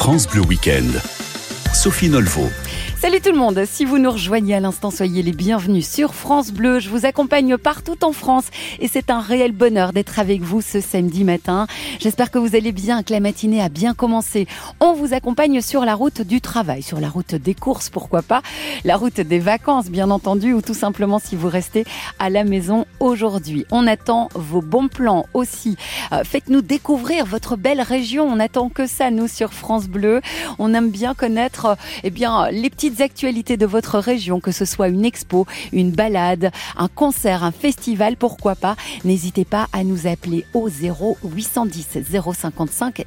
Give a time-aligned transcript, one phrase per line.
[0.00, 0.98] France Bleu Weekend.
[1.74, 2.48] Sophie Nolvo.
[3.00, 6.52] Salut tout le monde, si vous nous rejoignez à l'instant, soyez les bienvenus sur France
[6.52, 6.80] Bleu.
[6.80, 8.44] Je vous accompagne partout en France
[8.78, 11.66] et c'est un réel bonheur d'être avec vous ce samedi matin.
[11.98, 14.46] J'espère que vous allez bien, que la matinée a bien commencé.
[14.80, 18.42] On vous accompagne sur la route du travail, sur la route des courses, pourquoi pas,
[18.84, 21.86] la route des vacances bien entendu ou tout simplement si vous restez
[22.18, 23.64] à la maison aujourd'hui.
[23.70, 25.78] On attend vos bons plans aussi.
[26.12, 28.28] Euh, faites-nous découvrir votre belle région.
[28.30, 30.20] On attend que ça nous sur France Bleu.
[30.58, 31.74] On aime bien connaître euh,
[32.04, 36.50] eh bien les petits actualités de votre région, que ce soit une expo, une balade,
[36.76, 43.02] un concert, un festival, pourquoi pas, n'hésitez pas à nous appeler au 0 810 055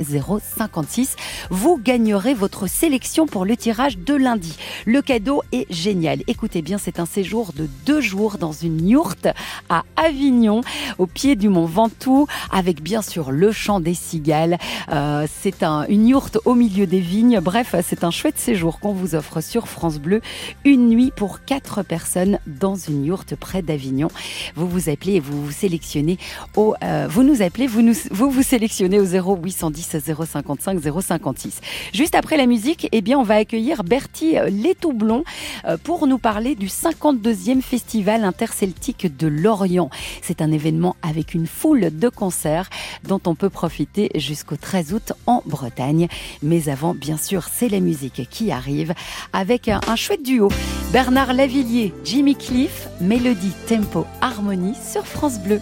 [0.57, 1.15] 056.
[1.49, 4.55] Vous gagnerez votre sélection pour le tirage de lundi.
[4.85, 6.21] Le cadeau est génial.
[6.27, 9.27] Écoutez bien, c'est un séjour de deux jours dans une yourte
[9.69, 10.61] à Avignon,
[10.97, 14.57] au pied du mont Ventoux, avec bien sûr le chant des cigales.
[14.91, 17.39] Euh, c'est un, une yourte au milieu des vignes.
[17.39, 20.21] Bref, c'est un chouette séjour qu'on vous offre sur France Bleu.
[20.63, 24.07] Une nuit pour quatre personnes dans une yourte près d'Avignon.
[24.55, 26.17] Vous vous appelez et vous vous sélectionnez
[26.55, 31.59] au, euh, vous nous appelez, vous nous, vous vous sélectionnez au 0 810 055 056.
[31.93, 35.23] Juste après la musique, eh bien, on va accueillir Bertie Létoublon
[35.65, 39.89] euh, pour nous parler du 52e festival interceltique de Lorient.
[40.21, 42.69] C'est un événement avec une foule de concerts
[43.03, 46.07] dont on peut profiter jusqu'au 13 août en Bretagne.
[46.43, 48.93] Mais avant, bien sûr, c'est la musique qui arrive
[49.33, 50.49] avec un, chouette duo.
[50.91, 55.59] Bernard Lavillier, Jimmy Cliff, Mélodie, Tempo, Harmonie sur France Bleu.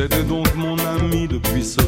[0.00, 1.82] C'était donc mon ami depuis ce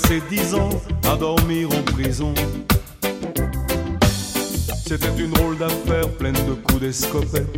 [0.00, 0.70] passé dix ans
[1.04, 2.34] à dormir en prison.
[4.86, 7.49] C'était une drôle d'affaire pleine de coups d'escopette,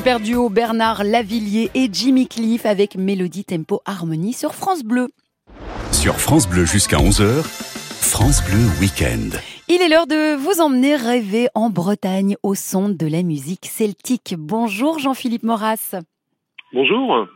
[0.00, 5.10] Super duo Bernard Lavillier et Jimmy Cliff avec Mélodie Tempo Harmonie sur France Bleu.
[5.92, 9.36] Sur France Bleu jusqu'à 11h, France Bleu Week-end.
[9.68, 14.34] Il est l'heure de vous emmener rêver en Bretagne au son de la musique celtique.
[14.38, 15.96] Bonjour Jean-Philippe Moras.
[16.72, 17.26] Bonjour.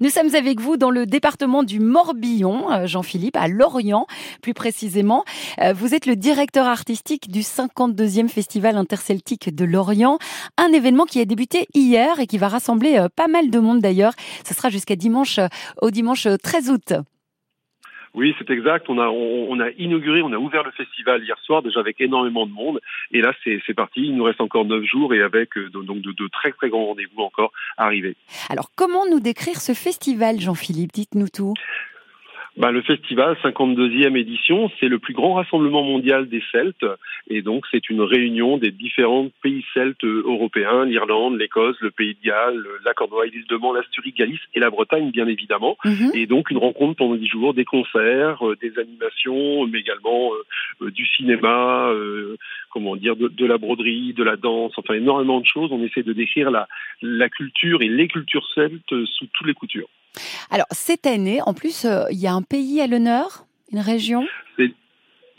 [0.00, 4.08] Nous sommes avec vous dans le département du Morbihan, euh, Jean-Philippe, à Lorient
[4.42, 5.24] plus précisément.
[5.60, 10.18] Euh, vous êtes le directeur artistique du 52e Festival interceltique de Lorient,
[10.56, 13.80] un événement qui a débuté hier et qui va rassembler euh, pas mal de monde
[13.80, 14.14] d'ailleurs.
[14.44, 15.38] Ce sera jusqu'à dimanche,
[15.80, 16.92] au dimanche 13 août.
[18.14, 18.86] Oui, c'est exact.
[18.88, 22.46] On a, on, a inauguré, on a ouvert le festival hier soir déjà avec énormément
[22.46, 22.80] de monde.
[23.12, 24.00] Et là, c'est parti.
[24.00, 27.22] Il nous reste encore neuf jours et avec donc de, de, très très grands rendez-vous
[27.22, 28.16] encore arrivés.
[28.48, 30.92] Alors, comment nous décrire ce festival, Jean-Philippe?
[30.92, 31.54] Dites-nous tout.
[32.56, 36.84] Bah, le festival, 52e édition, c'est le plus grand rassemblement mondial des Celtes.
[37.28, 42.28] Et donc, c'est une réunion des différents pays celtes européens, l'Irlande, l'Écosse, le Pays de
[42.28, 45.76] Galles, la Cornouaille, l'île de Man, l'Asturie, Galice et la Bretagne, bien évidemment.
[45.84, 46.10] Mhm.
[46.14, 50.86] Et donc, une rencontre pendant 10 jours, des concerts, euh, des animations, mais également euh,
[50.86, 51.92] euh, du cinéma,
[52.70, 55.70] comment dire, de, la broderie, de la danse, enfin, énormément de choses.
[55.72, 56.68] On essaie de décrire la,
[57.00, 59.88] la culture et les cultures celtes sous toutes les coutures.
[60.50, 64.26] Alors, cette année, en plus, euh, il y a un pays à l'honneur, une région?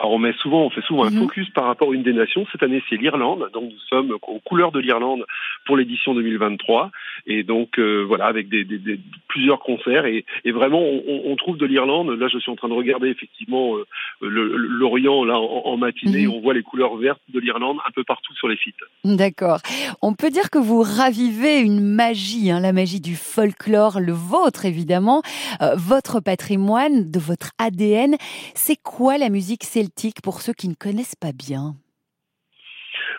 [0.02, 1.20] Alors on met souvent, on fait souvent un mhm.
[1.20, 2.44] focus par rapport à une des nations.
[2.50, 3.48] Cette année, c'est l'Irlande.
[3.52, 5.24] Donc nous sommes aux couleurs de l'Irlande
[5.64, 6.90] pour l'édition 2023.
[7.26, 10.06] Et donc euh, voilà, avec des, des, plusieurs concerts.
[10.06, 12.10] Et, et vraiment, on, on, trouve de l'Irlande.
[12.18, 13.84] Là, je suis en train de regarder effectivement euh,
[14.22, 16.26] l'Orient là en, matinée.
[16.26, 16.32] Mhm.
[16.34, 18.74] On voit les couleurs vertes de l'Irlande un peu partout sur les sites.
[19.04, 19.60] D'accord.
[20.02, 24.64] On peut dire que vous ravivez une magie, hein, la magie du folklore, le vôtre
[24.64, 25.22] évidemment,
[25.60, 28.16] euh, votre patrimoine, de votre ADN.
[28.56, 29.62] C'est quoi la musique?
[29.62, 29.91] Celtique
[30.22, 31.76] pour ceux qui ne connaissent pas bien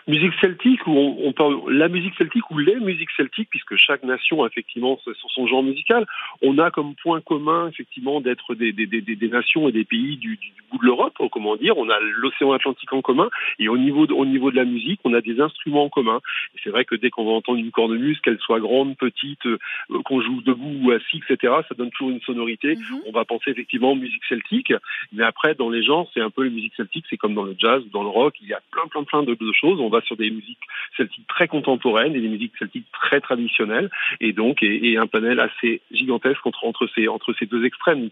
[0.06, 4.42] musique celtique ou on, parle la musique celtique ou les musiques celtiques puisque chaque nation
[4.42, 4.98] a effectivement
[5.28, 6.06] son genre musical.
[6.42, 10.16] On a comme point commun effectivement d'être des, des, des, des, nations et des pays
[10.16, 11.76] du, du bout de l'Europe, comment dire.
[11.78, 15.00] On a l'océan Atlantique en commun et au niveau de, au niveau de la musique,
[15.04, 16.20] on a des instruments en commun.
[16.54, 19.58] Et c'est vrai que dès qu'on va entendre une cornemuse, qu'elle soit grande, petite, euh,
[20.04, 22.76] qu'on joue debout ou assis, etc., ça donne toujours une sonorité.
[22.76, 23.00] Mhm.
[23.06, 24.72] On va penser effectivement musique celtique,
[25.12, 27.56] mais après dans les genres, c'est un peu les musiques celtiques, c'est comme dans le
[27.58, 29.80] jazz, dans le rock, il y a plein plein plein de, de choses.
[29.80, 30.58] On sur des musiques
[30.96, 35.80] celtiques très contemporaines et des musiques celtiques très traditionnelles, et donc et, un panel assez
[35.90, 38.08] gigantesque entre, entre, ces, entre ces deux extrêmes.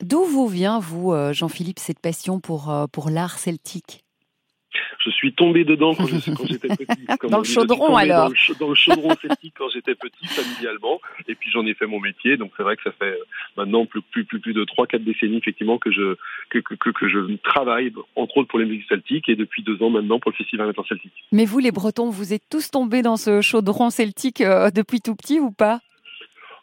[0.00, 4.02] D'où vous vient, vous, euh, Jean-Philippe, cette passion pour, euh, pour l'art celtique?
[4.98, 7.06] Je suis tombé dedans quand, j'étais petit.
[7.30, 11.00] dans le chaudron alors dans le, chaudron celtique quand j'étais petit, familialement.
[11.28, 12.36] Et puis j'en ai fait mon métier.
[12.36, 13.24] Donc c'est vrai que ça fait euh,
[13.56, 16.16] maintenant plus, plus, plus, plus de 3-4 décennies effectivement que je,
[16.50, 19.90] que, que, que, je travaille, entre autres pour les musiques celtiques et depuis deux ans
[19.90, 21.12] maintenant pour le Festival interceltique.
[21.32, 25.14] Mais vous les Bretons, vous êtes tous tombés dans ce chaudron celtique euh, depuis tout
[25.14, 25.80] petit ou pas?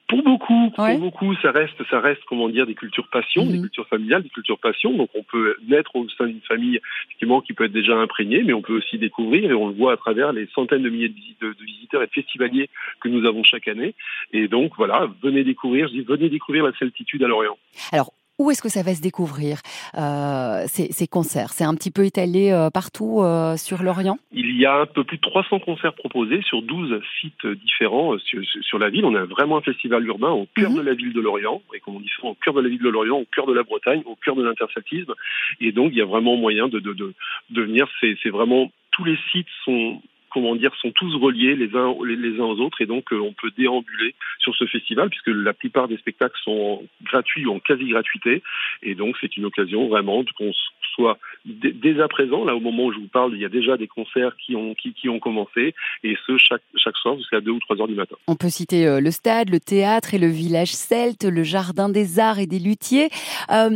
[0.09, 3.61] Pour beaucoup, pour beaucoup, ça reste, ça reste, comment dire, des cultures passion, des mhm.
[3.61, 4.91] cultures familiales, des cultures passion.
[4.97, 8.53] Donc, on peut naître au sein d'une famille, effectivement, qui peut être déjà imprégnée, mais
[8.53, 11.55] on peut aussi découvrir, et on le voit à travers les centaines de milliers de,
[11.63, 13.93] visiteurs et de festivaliers que nous avons chaque année.
[14.33, 17.57] Et donc, voilà, venez découvrir, je dis, venez découvrir la Celtitude à Lorient.
[17.91, 19.59] Alors, où est-ce que ça va se découvrir
[19.95, 21.49] euh, ces, concerts?
[21.49, 24.17] C'est un petit peu étalé euh, partout euh, sur l'Orient?
[24.31, 28.79] Il y a un peu plus de 300 concerts proposés sur 12 sites différents sur,
[28.79, 29.05] la ville.
[29.05, 30.77] On a vraiment un festival urbain au cœur mhm.
[30.77, 32.81] de la ville de Lorient, et comme on dit souvent, au cœur de la ville
[32.81, 35.13] de Lorient, au cœur de la Bretagne, au cœur de l'interceltisme.
[35.59, 37.13] Et donc, il y a vraiment moyen de, de, de,
[37.49, 37.87] de venir.
[37.99, 42.45] C'est vraiment tous les sites sont comment dire, sont tous reliés les uns, les, uns
[42.45, 45.97] aux autres et donc euh, on peut déambuler sur ce festival puisque la plupart des
[45.97, 48.43] spectacles sont gratuits ou en quasi-gratuité
[48.83, 50.51] et donc c'est une occasion vraiment qu'on
[50.95, 53.77] soit dès à présent, là au moment où je vous parle, il y a déjà
[53.77, 57.51] des concerts qui ont, qui, qui ont commencé et ce chaque, chaque soir jusqu'à 2
[57.51, 58.15] ou 3 heures du matin.
[58.27, 62.19] On peut citer euh, le stade, le théâtre et le village celte, le jardin des
[62.19, 63.09] arts et des luthiers.
[63.51, 63.71] Euh,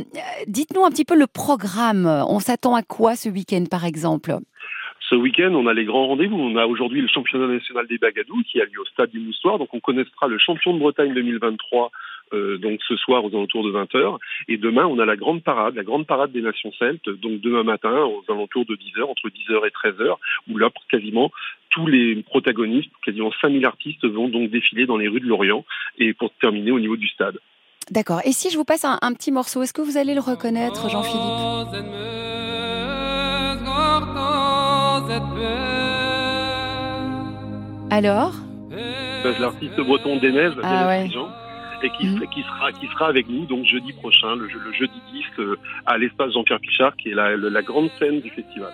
[0.48, 2.06] dites-nous un petit peu le programme.
[2.06, 4.38] On s'attend à quoi ce week-end par exemple?
[5.14, 6.40] Ce week-end, on a les grands rendez-vous.
[6.40, 9.60] On a aujourd'hui le championnat national des bagadous qui a lieu au stade du Moustoir.
[9.60, 11.92] Donc on connaîtra le champion de Bretagne 2023
[12.34, 14.18] euh, donc ce soir aux alentours de 20h.
[14.48, 17.62] Et demain, on a la grande parade, la grande parade des nations celtes, donc demain
[17.62, 20.16] matin aux alentours de 10h, entre 10h et 13h,
[20.50, 21.32] où là, quasiment
[21.70, 25.64] tous les protagonistes, quasiment 5000 artistes vont donc défiler dans les rues de Lorient
[26.00, 27.38] et pour terminer au niveau du stade.
[27.92, 28.22] D'accord.
[28.26, 30.90] Et si je vous passe un, un petit morceau, est-ce que vous allez le reconnaître,
[30.90, 32.23] Jean-Philippe?
[37.90, 38.34] Alors
[39.40, 40.98] L'artiste breton d'Enez, ah
[41.84, 42.28] et qui, mhm.
[42.34, 46.32] qui, sera, qui sera avec nous donc jeudi prochain, le, jeudi 10, euh, à l'espace
[46.34, 48.72] Jean-Pierre Pichard, qui est la, la grande scène du festival.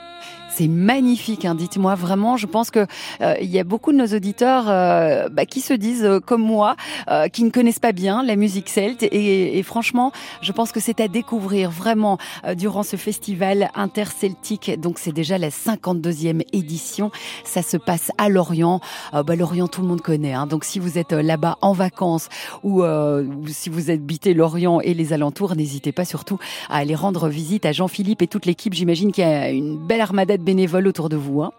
[0.59, 1.45] C'est magnifique.
[1.45, 2.85] Hein, Dites-moi vraiment, je pense que
[3.21, 6.41] euh, il y a beaucoup de nos auditeurs euh, bah, qui se disent euh, comme
[6.41, 6.75] moi,
[7.31, 9.03] qui ne connaissent pas bien la musique celte.
[9.03, 10.11] Et, et franchement,
[10.41, 12.17] je pense que c'est à découvrir vraiment
[12.55, 14.71] durant ce festival interceltique.
[14.79, 17.11] Donc c'est déjà la 52e édition.
[17.45, 18.81] Ça se passe à Lorient.
[19.13, 20.33] bah, Lorient, tout le monde connaît.
[20.33, 20.45] Hein.
[20.45, 22.29] Donc si vous êtes là-bas en vacances
[22.63, 26.37] ou, ou si vous habitez Lorient et les alentours, n'hésitez pas surtout
[26.69, 28.73] à aller rendre visite à Jean-Philippe et toute l'équipe.
[28.73, 31.43] J'imagine qu'il y a une belle armada de bénévoles autour de vous.
[31.43, 31.51] Hein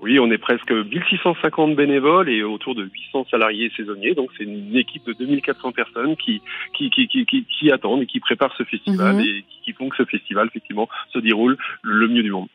[0.00, 4.14] oui, on est presque 1650 bénévoles et autour de 800 salariés saisonniers.
[4.14, 6.40] Donc c'est une équipe de 2400 personnes qui
[6.76, 9.20] qui, qui, qui, qui, attendent et qui préparent ce festival mhm.
[9.22, 12.48] et qui font que ce festival effectivement se déroule le mieux du monde.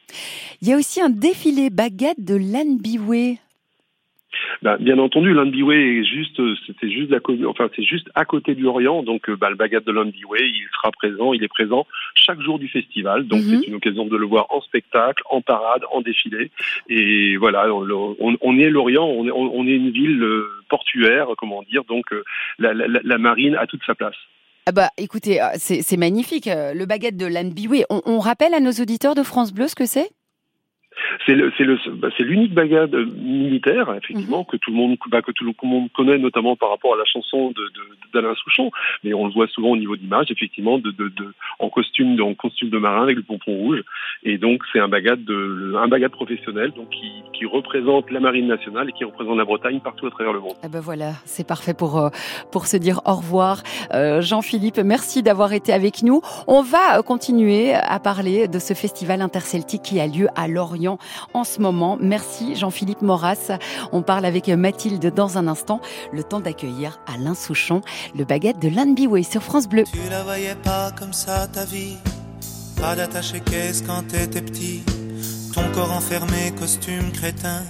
[0.62, 3.38] Il y a aussi un défilé baguette de Lan Biway.
[4.62, 8.66] Bah, bien entendu, Landbyway est juste, c'était juste la, enfin c'est juste à côté du
[8.66, 11.86] Orient, donc euh, bah, le baguette de Landbyway, il sera présent, il est présent
[12.16, 13.60] chaque jour du festival, donc mhm.
[13.62, 16.52] c'est une occasion de le voir en spectacle, en parade, en défilé,
[16.90, 21.84] et voilà, on, est l'Orient, on est, on est une ville euh, portuaire, comment dire,
[21.86, 22.24] donc euh,
[22.60, 24.16] la, la, la marine a toute sa place.
[24.66, 26.46] Ah bah, écoutez, c'est magnifique.
[26.48, 27.84] Le baguette de Landbyway.
[27.90, 30.10] On, on rappelle à nos auditeurs de France Bleu ce que c'est?
[31.26, 34.46] C'est bah, c'est l'unique bagade militaire, effectivement, mhm.
[34.46, 37.06] que tout le monde, bah, que tout le monde connaît, notamment par rapport à la
[37.06, 37.72] chanson de,
[38.14, 38.72] d'Alain Souchon.
[39.04, 42.34] Mais on le voit souvent au niveau d'image, effectivement, de, de, de, en costume, en
[42.34, 43.84] costume de marin avec le pompon rouge.
[44.24, 48.48] Et donc, c'est un bagade de, un bagade professionnel, donc qui, qui représente la marine
[48.48, 50.54] nationale et qui représente la Bretagne partout à travers le monde.
[50.64, 52.10] Eh ben voilà, c'est parfait pour, euh,
[52.52, 53.64] pour se dire au revoir.
[53.94, 56.22] Euh, Jean-Philippe, merci d'avoir été avec nous.
[56.48, 60.98] On va continuer à parler de ce festival interceltique qui a lieu à Lorient
[61.34, 61.98] en ce moment.
[62.00, 63.52] Merci Jean-Philippe Moras.
[63.92, 65.82] On parle avec Mathilde dans un instant.
[66.12, 67.82] Le temps d'accueillir Alain Souchon,
[68.16, 69.84] le baguette de Landbyway sur France Bleu.
[69.92, 71.98] Tu la voyais pas comme ça ta vie,
[72.80, 74.84] pas d'attaché caisse quand t'étais petit,
[75.54, 77.64] ton corps enfermé, costume crétin.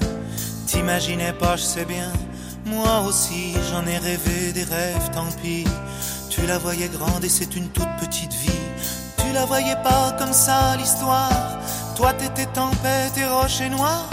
[0.67, 2.11] T'imaginais pas, je sais bien.
[2.65, 5.65] Moi aussi, j'en ai rêvé des rêves, tant pis.
[6.29, 8.49] Tu la voyais grande et c'est une toute petite vie.
[9.33, 11.57] Tu la voyais pas comme ça, l'histoire.
[11.95, 14.07] Toi t'étais tempête et rocher noir,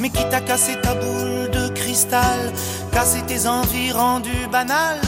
[0.00, 2.52] mais qui t'a cassé ta boule de cristal,
[2.90, 5.00] cassé tes envies rendues banales,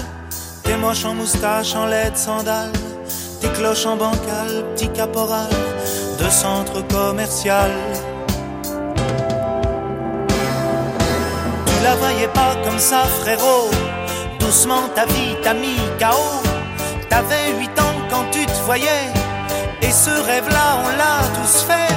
[0.63, 2.71] tes moches en moustache, en laide sandales,
[3.41, 5.51] tes cloches en bancal, petit caporal
[6.21, 7.73] de centre commercial.
[11.67, 13.71] Tu la voyais pas comme ça, frérot.
[14.39, 16.49] Doucement ta vie t'a mis KO.
[17.11, 19.18] T'avais 8 ans quand tu te voyais.
[19.83, 21.95] Et ce rêve-là, on l'a tous fait.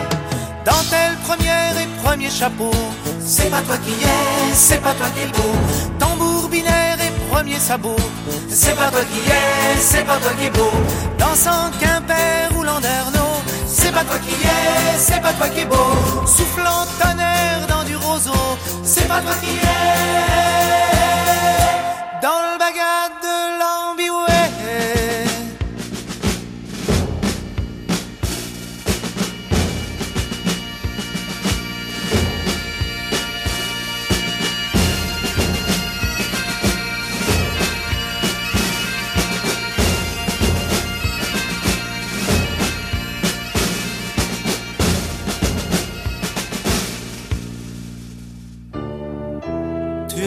[0.65, 2.71] Dentelle première et premier chapeau.
[3.25, 5.53] C'est pas toi qui es, c'est pas toi qui es beau.
[5.99, 7.95] Tambour binaire et premier sabot.
[8.49, 10.71] C'est pas toi qui es, c'est pas toi qui es beau.
[11.17, 13.41] Dansant Quimper ou Landerneau.
[13.67, 15.95] C'est pas toi qui es, c'est pas toi qui es beau.
[16.25, 18.57] Soufflant tonnerre dans du roseau.
[18.83, 20.11] C'est pas toi qui es.
[22.21, 22.59] Dans le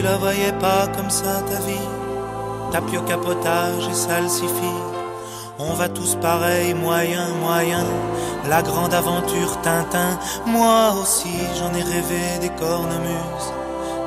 [0.05, 1.89] la voyais pas comme ça ta vie.
[2.71, 4.81] Tapis au capotage et salsifie.
[5.57, 7.85] On va tous pareil, moyen, moyen.
[8.47, 10.11] La grande aventure Tintin.
[10.45, 13.49] Moi aussi j'en ai rêvé des cornemuses.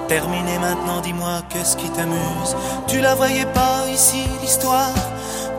[0.07, 2.53] Terminé maintenant, dis-moi qu'est-ce qui t'amuse?
[2.87, 4.95] Tu la voyais pas ici l'histoire.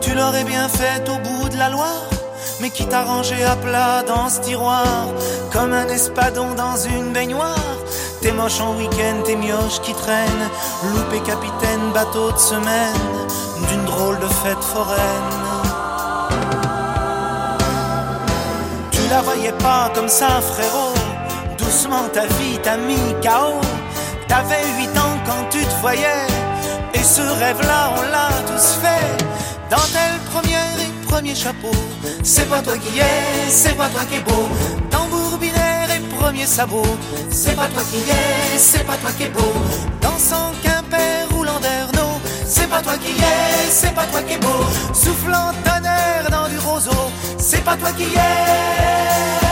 [0.00, 2.08] Tu l'aurais bien faite au bout de la Loire.
[2.60, 5.06] Mais qui t'a rangé à plat dans ce tiroir?
[5.52, 7.79] Comme un espadon dans une baignoire.
[8.20, 10.50] T'es moche en week-end, t'es mioches qui traînent,
[10.92, 12.92] loupé capitaine, bateau de semaine,
[13.66, 14.98] d'une drôle de fête foraine.
[18.90, 20.92] Tu la voyais pas comme ça, frérot,
[21.56, 23.58] doucement ta vie t'a mis KO.
[24.28, 26.26] T'avais 8 ans quand tu te voyais,
[26.92, 29.24] et ce rêve-là, on l'a tous fait.
[29.70, 31.72] Dentelle première et premier chapeau,
[32.22, 34.89] c'est pas toi qui es, c'est pas toi qui es beau
[36.20, 36.82] premier sabot.
[37.30, 39.52] C'est pas toi qui es, c'est pas toi qui es beau.
[40.00, 42.12] Dansant Quimper ou Landerneau.
[42.46, 44.60] C'est pas toi qui es, c'est pas toi qui es beau.
[44.92, 47.10] Soufflant tonnerre dans du roseau.
[47.38, 49.49] C'est pas toi qui es.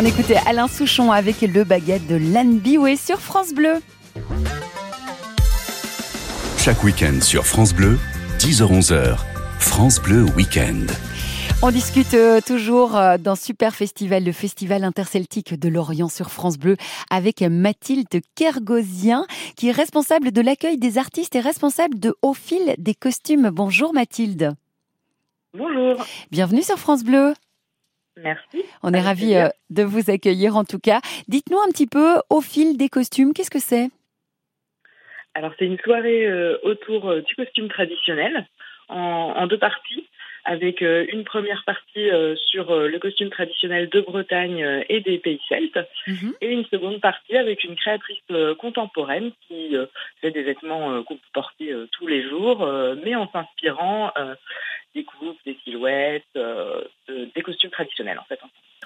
[0.00, 3.82] On écoutait Alain Souchon avec le baguette de Lan Biway sur France Bleu.
[6.56, 7.98] Chaque week-end sur France Bleu,
[8.38, 9.18] 10h-11h,
[9.58, 10.86] France Bleu Week-end.
[11.62, 16.58] On discute euh, toujours euh, d'un super festival, le Festival interceltique de Lorient sur France
[16.58, 16.76] Bleu,
[17.10, 19.26] avec Mathilde Kergosien,
[19.56, 23.50] qui est responsable de l'accueil des artistes et responsable de Au fil des costumes.
[23.50, 24.54] Bonjour Mathilde.
[25.54, 26.06] Bonjour.
[26.30, 27.34] Bienvenue sur France Bleu.
[28.18, 28.64] Merci.
[28.82, 31.00] On est ravis euh, de vous accueillir en tout cas.
[31.28, 33.88] Dites-nous un petit peu Au fil des costumes, qu'est-ce que c'est?
[35.34, 36.26] Alors c'est une soirée
[36.64, 38.48] autour du costume traditionnel
[38.88, 40.08] en deux parties
[40.48, 45.18] avec euh, une première partie euh, sur euh, le costume traditionnel de Bretagne et des
[45.18, 46.32] pays celtes, mhm.
[46.40, 48.18] et une seconde partie avec une créatrice
[48.58, 49.76] contemporaine qui
[50.20, 52.66] fait des vêtements qu'on peut porter tous les jours,
[53.04, 54.12] mais en s'inspirant
[54.94, 58.40] des coupes, des silhouettes, des costumes traditionnels en fait.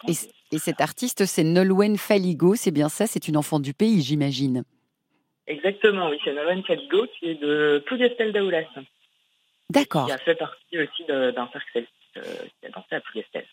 [0.08, 4.02] Et, et cet artiste, c'est Nolwenn Faligo, c'est bien ça, c'est une enfant du pays,
[4.02, 4.64] j'imagine.
[5.46, 8.64] Exactement, oui, c'est Nolwenn Faligo qui est de Plougastel d'Aoulas.
[9.72, 10.06] D'accord.
[10.06, 11.86] Qui a fait partie aussi d'un cercle
[12.18, 12.22] euh,
[12.60, 13.44] qui a dansé à Plougastel.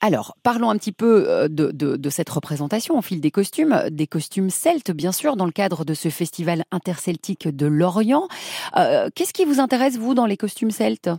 [0.00, 4.06] Alors, parlons un petit peu euh, de, de, cette représentation au fil des costumes, des
[4.06, 8.28] costumes celtes, bien sûr, dans le cadre de ce festival interceltique de Lorient.
[8.76, 11.10] Euh, qu'est-ce qui vous intéresse, vous, dans les costumes celtes?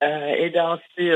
[0.00, 1.10] Eh bien, c'est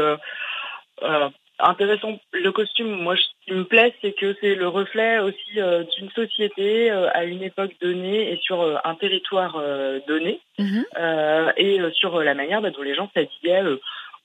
[1.62, 2.18] intéressant.
[2.32, 6.10] Le costume, moi, ce qui me plaît, c'est que c'est le reflet aussi euh, d'une
[6.10, 9.60] société euh, à une époque donnée et sur euh, un territoire
[10.06, 10.84] donné, mhm.
[11.56, 13.62] et sur la manière bah, dont les gens s'habillaient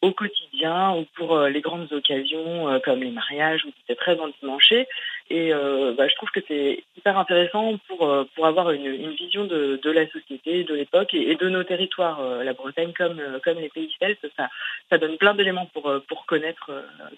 [0.01, 4.20] au quotidien ou pour euh, les grandes occasions euh, comme les mariages où c'était très
[4.20, 4.88] endimanché.
[5.30, 9.46] Et euh, bah, je trouve que c'est hyper intéressant pour, pour avoir une, une vision
[9.46, 12.22] de, de, la société, de l'époque et, de nos territoires.
[12.44, 14.50] la Bretagne comme, comme les pays celtes, ça,
[14.90, 16.72] ça donne plein d'éléments pour, pour connaître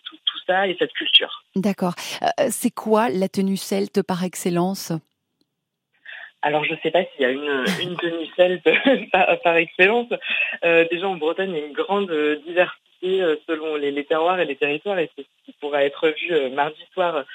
[0.03, 1.43] tout, tout ça et cette culture.
[1.55, 1.93] D'accord.
[2.49, 4.91] c'est quoi la tenue celte par excellence?
[6.41, 8.63] Alors, je ne sais pas s'il y a une, une tenue celte
[9.43, 10.07] par, excellence.
[10.63, 12.11] Euh, déjà, en Bretagne, il y a une grande
[12.45, 16.31] diversité euh, selon les, terroirs et les territoires, et c'est ce qui pourra être vu
[16.31, 17.25] euh, mardi soir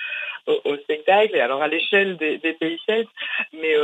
[0.47, 3.09] au, spectacle, et alors à l'échelle des, pays celtes.
[3.55, 3.75] Mais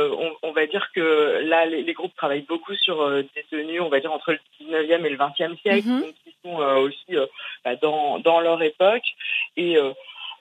[0.43, 4.11] on, va dire que là, les, groupes travaillent beaucoup sur des tenues, on va dire,
[4.11, 6.13] entre le 19e et le 20e siècle, mm-hmm.
[6.23, 7.17] qui sont aussi
[7.65, 9.01] bah, dans, dans leur époque.
[9.57, 9.75] Et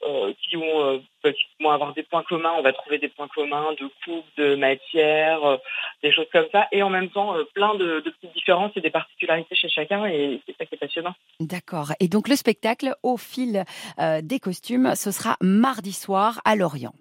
[0.02, 2.52] euh, qui, vont, euh, vont avoir des points communs.
[2.56, 5.56] On va trouver des points communs de coupe, de matière, euh,
[6.02, 6.68] des choses comme ça.
[6.72, 10.06] Et en même temps, plein de, de, petites différences et des particularités chez chacun.
[10.06, 11.14] Et c'est ça qui est passionnant.
[11.38, 11.92] D'accord.
[12.00, 13.64] Et donc le spectacle au fil
[13.98, 16.94] des costumes, ce sera mardi soir à Lorient.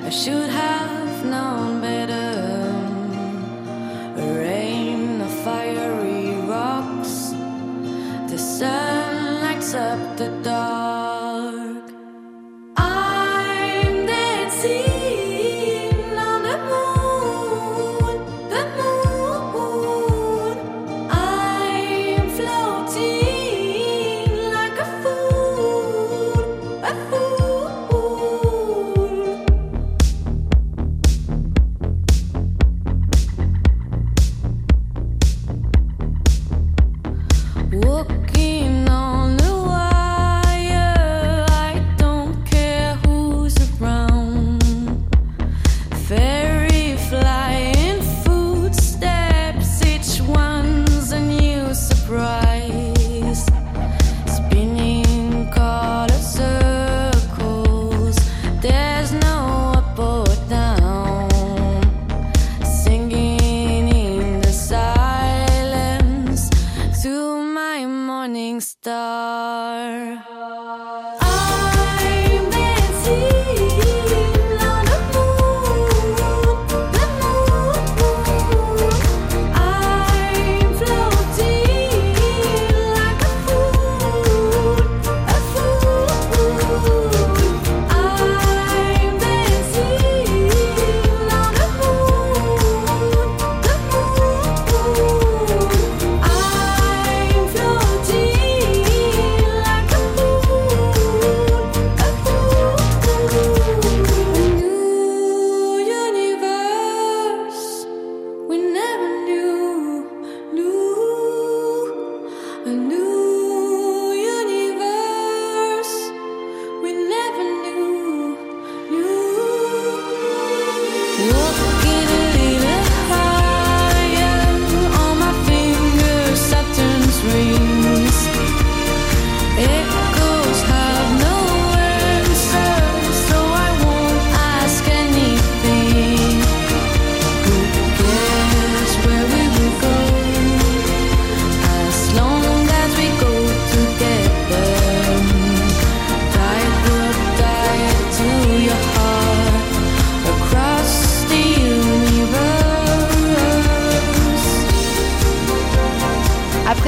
[0.07, 0.76] I should have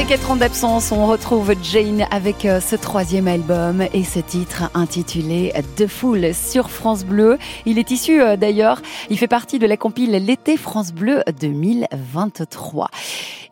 [0.08, 5.52] 4 ans d'absence, on retrouve Jane avec euh, ce troisième album et ce titre intitulé
[5.76, 7.36] The Fool sur France Bleu.
[7.66, 12.88] Il est issu euh, d'ailleurs, il fait partie de la compile L'été France Bleu 2023.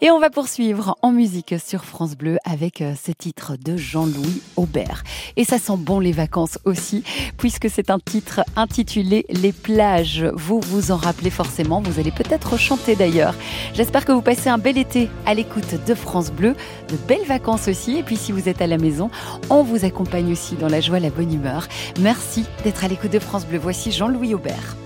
[0.03, 4.43] Et on va poursuivre en musique sur France Bleu avec euh, ce titre de Jean-Louis
[4.57, 5.05] Aubert.
[5.37, 7.03] Et ça sent bon les vacances aussi,
[7.39, 10.27] puisque c'est un titre intitulé Les plages.
[10.35, 13.35] Vous vous en rappelez forcément, vous allez peut-être chanter d'ailleurs.
[13.73, 17.69] J'espère que vous passez un bel été à l'écoute de France Bleu, de belles vacances
[17.69, 17.99] aussi.
[17.99, 19.11] Et puis si vous êtes à la maison,
[19.51, 21.69] on vous accompagne aussi dans la joie, la bonne humeur.
[22.01, 23.59] Merci d'être à l'écoute de France Bleu.
[23.59, 24.77] Voici Jean-Louis Aubert.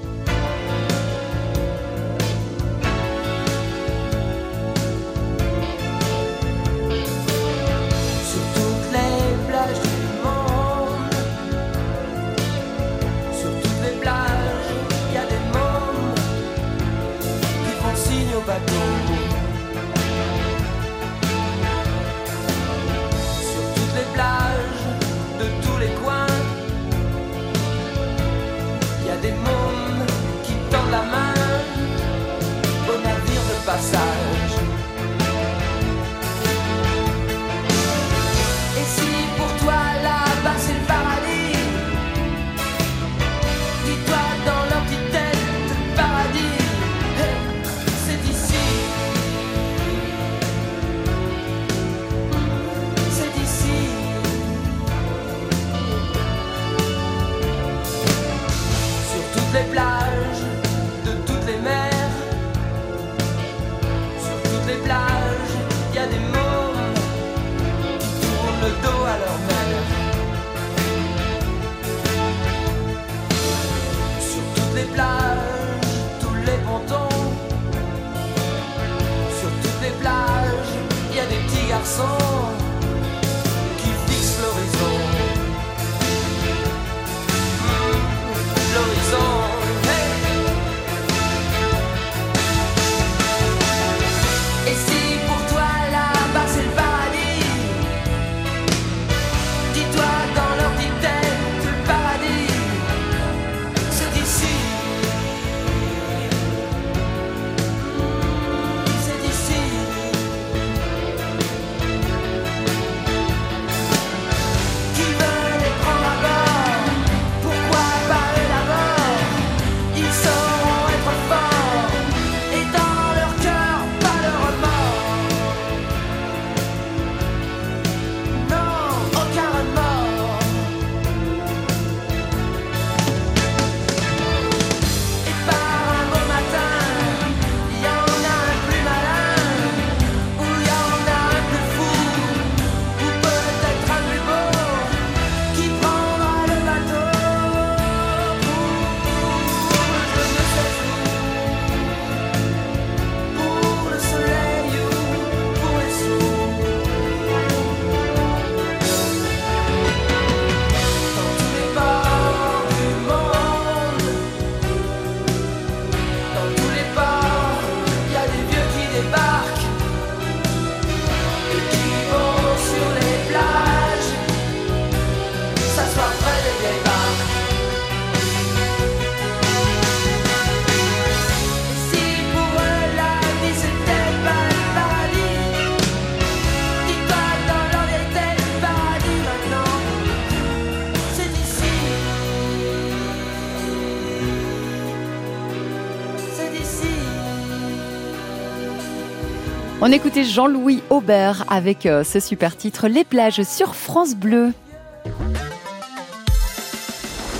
[199.90, 204.52] On écoutait Jean-Louis Aubert avec euh, ce super titre Les plages sur France Bleu.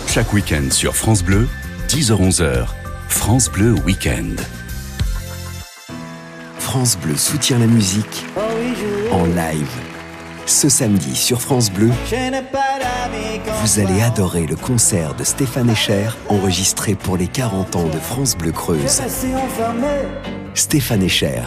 [0.09, 1.47] Chaque week-end sur France Bleu,
[1.87, 2.67] 10h-11h,
[3.09, 4.35] France Bleu Week-end.
[6.59, 8.27] France Bleu soutient la musique
[9.13, 9.71] en live.
[10.45, 11.93] Ce samedi sur France Bleu,
[13.63, 18.37] vous allez adorer le concert de Stéphane Echer enregistré pour les 40 ans de France
[18.37, 19.01] Bleu Creuse.
[20.55, 21.43] Stéphane Echer,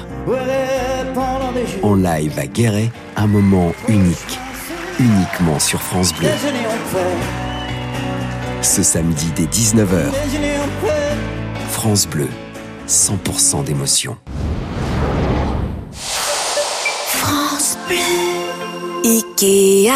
[1.84, 4.40] en live à Guéret, un moment unique,
[5.00, 6.30] uniquement sur France Bleu.
[8.62, 10.06] Ce samedi dès 19h,
[11.70, 12.30] France Bleu,
[12.88, 14.18] 100% d'émotion.
[17.08, 17.98] France Bleu.
[19.06, 19.92] Ikea.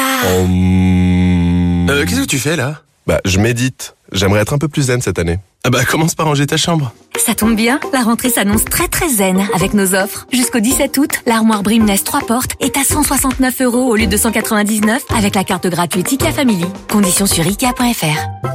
[1.89, 2.81] Euh, Qu'est-ce que tu fais là?
[3.07, 3.95] Bah, je médite.
[4.11, 5.39] J'aimerais être un peu plus zen cette année.
[5.63, 6.93] Ah bah commence par ranger ta chambre.
[7.25, 10.27] Ça tombe bien, la rentrée s'annonce très très zen avec nos offres.
[10.31, 15.03] Jusqu'au 17 août, l'armoire Brimness 3 portes est à 169 euros au lieu de 199
[15.15, 16.65] avec la carte gratuite IKEA Family.
[16.89, 18.47] Conditions sur IKEA.fr.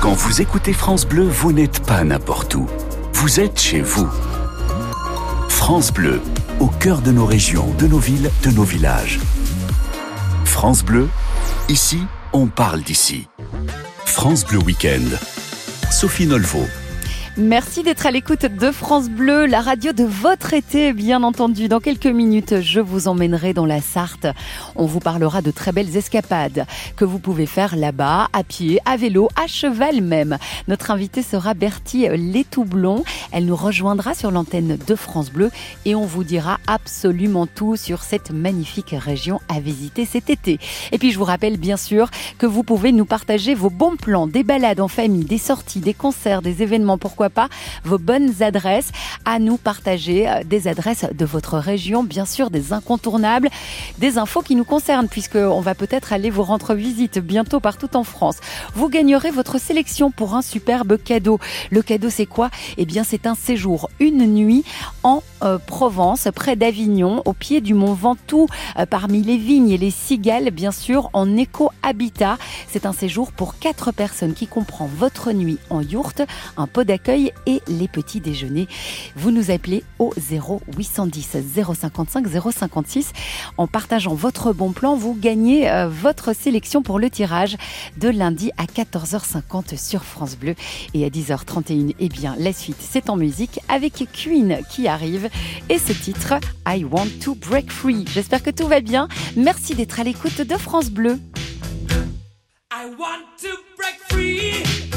[0.00, 2.66] Quand vous écoutez France Bleu, vous n'êtes pas n'importe où.
[3.12, 4.08] Vous êtes chez vous.
[5.48, 6.22] France Bleu,
[6.60, 9.18] au cœur de nos régions, de nos villes, de nos villages.
[10.44, 11.08] France Bleu,
[11.68, 12.00] ici,
[12.38, 13.26] on parle d'ici.
[14.04, 15.16] France Bleu Week-end.
[15.90, 16.64] Sophie Nolvo.
[17.40, 21.68] Merci d'être à l'écoute de France Bleu, la radio de votre été, bien entendu.
[21.68, 24.26] Dans quelques minutes, je vous emmènerai dans la Sarthe.
[24.74, 28.96] On vous parlera de très belles escapades que vous pouvez faire là-bas, à pied, à
[28.96, 30.36] vélo, à cheval même.
[30.66, 33.04] Notre invitée sera Bertie Létoublon.
[33.30, 35.52] Elle nous rejoindra sur l'antenne de France Bleu
[35.84, 40.58] et on vous dira absolument tout sur cette magnifique région à visiter cet été.
[40.90, 44.26] Et puis je vous rappelle bien sûr que vous pouvez nous partager vos bons plans,
[44.26, 47.48] des balades en famille, des sorties, des concerts, des événements, pourquoi pas
[47.84, 48.90] vos bonnes adresses
[49.24, 53.48] à nous partager, euh, des adresses de votre région, bien sûr des incontournables,
[53.98, 58.04] des infos qui nous concernent puisqu'on va peut-être aller vous rendre visite bientôt partout en
[58.04, 58.36] France.
[58.74, 61.38] Vous gagnerez votre sélection pour un superbe cadeau.
[61.70, 62.50] Le cadeau c'est quoi?
[62.76, 64.64] Eh bien c'est un séjour, une nuit
[65.02, 69.78] en euh, Provence, près d'Avignon, au pied du mont Ventoux, euh, parmi les vignes et
[69.78, 72.38] les cigales, bien sûr, en éco-habitat.
[72.68, 76.22] C'est un séjour pour quatre personnes qui comprend votre nuit en yourte,
[76.56, 78.68] un pot d'accueil et les petits déjeuners.
[79.16, 83.12] Vous nous appelez au 0810 055 056.
[83.56, 87.56] En partageant votre bon plan, vous gagnez euh, votre sélection pour le tirage
[87.96, 90.54] de lundi à 14h50 sur France Bleu
[90.94, 91.94] et à 10h31.
[91.98, 95.28] Eh bien, la suite, c'est en musique avec Queen qui arrive
[95.68, 96.34] et ce titre
[96.66, 98.04] I Want to Break Free.
[98.12, 99.08] J'espère que tout va bien.
[99.36, 101.18] Merci d'être à l'écoute de France Bleu.
[102.70, 104.87] I want to break free.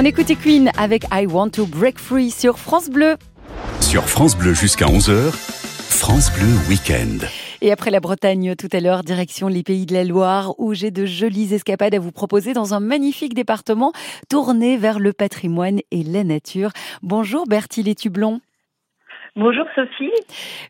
[0.00, 3.16] On écoute Queen avec I Want to Break Free sur France Bleu.
[3.82, 7.26] Sur France Bleu jusqu'à 11h, France Bleu Week-end.
[7.60, 10.90] Et après la Bretagne, tout à l'heure, direction les pays de la Loire, où j'ai
[10.90, 13.92] de jolies escapades à vous proposer dans un magnifique département
[14.30, 16.70] tourné vers le patrimoine et la nature.
[17.02, 18.40] Bonjour Bertil et Tublon.
[19.36, 20.08] Bonjour Sophie.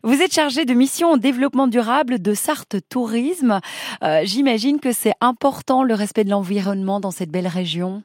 [0.03, 3.61] Vous êtes chargée de mission en développement durable de Sarthe Tourisme.
[4.03, 8.03] Euh, j'imagine que c'est important le respect de l'environnement dans cette belle région.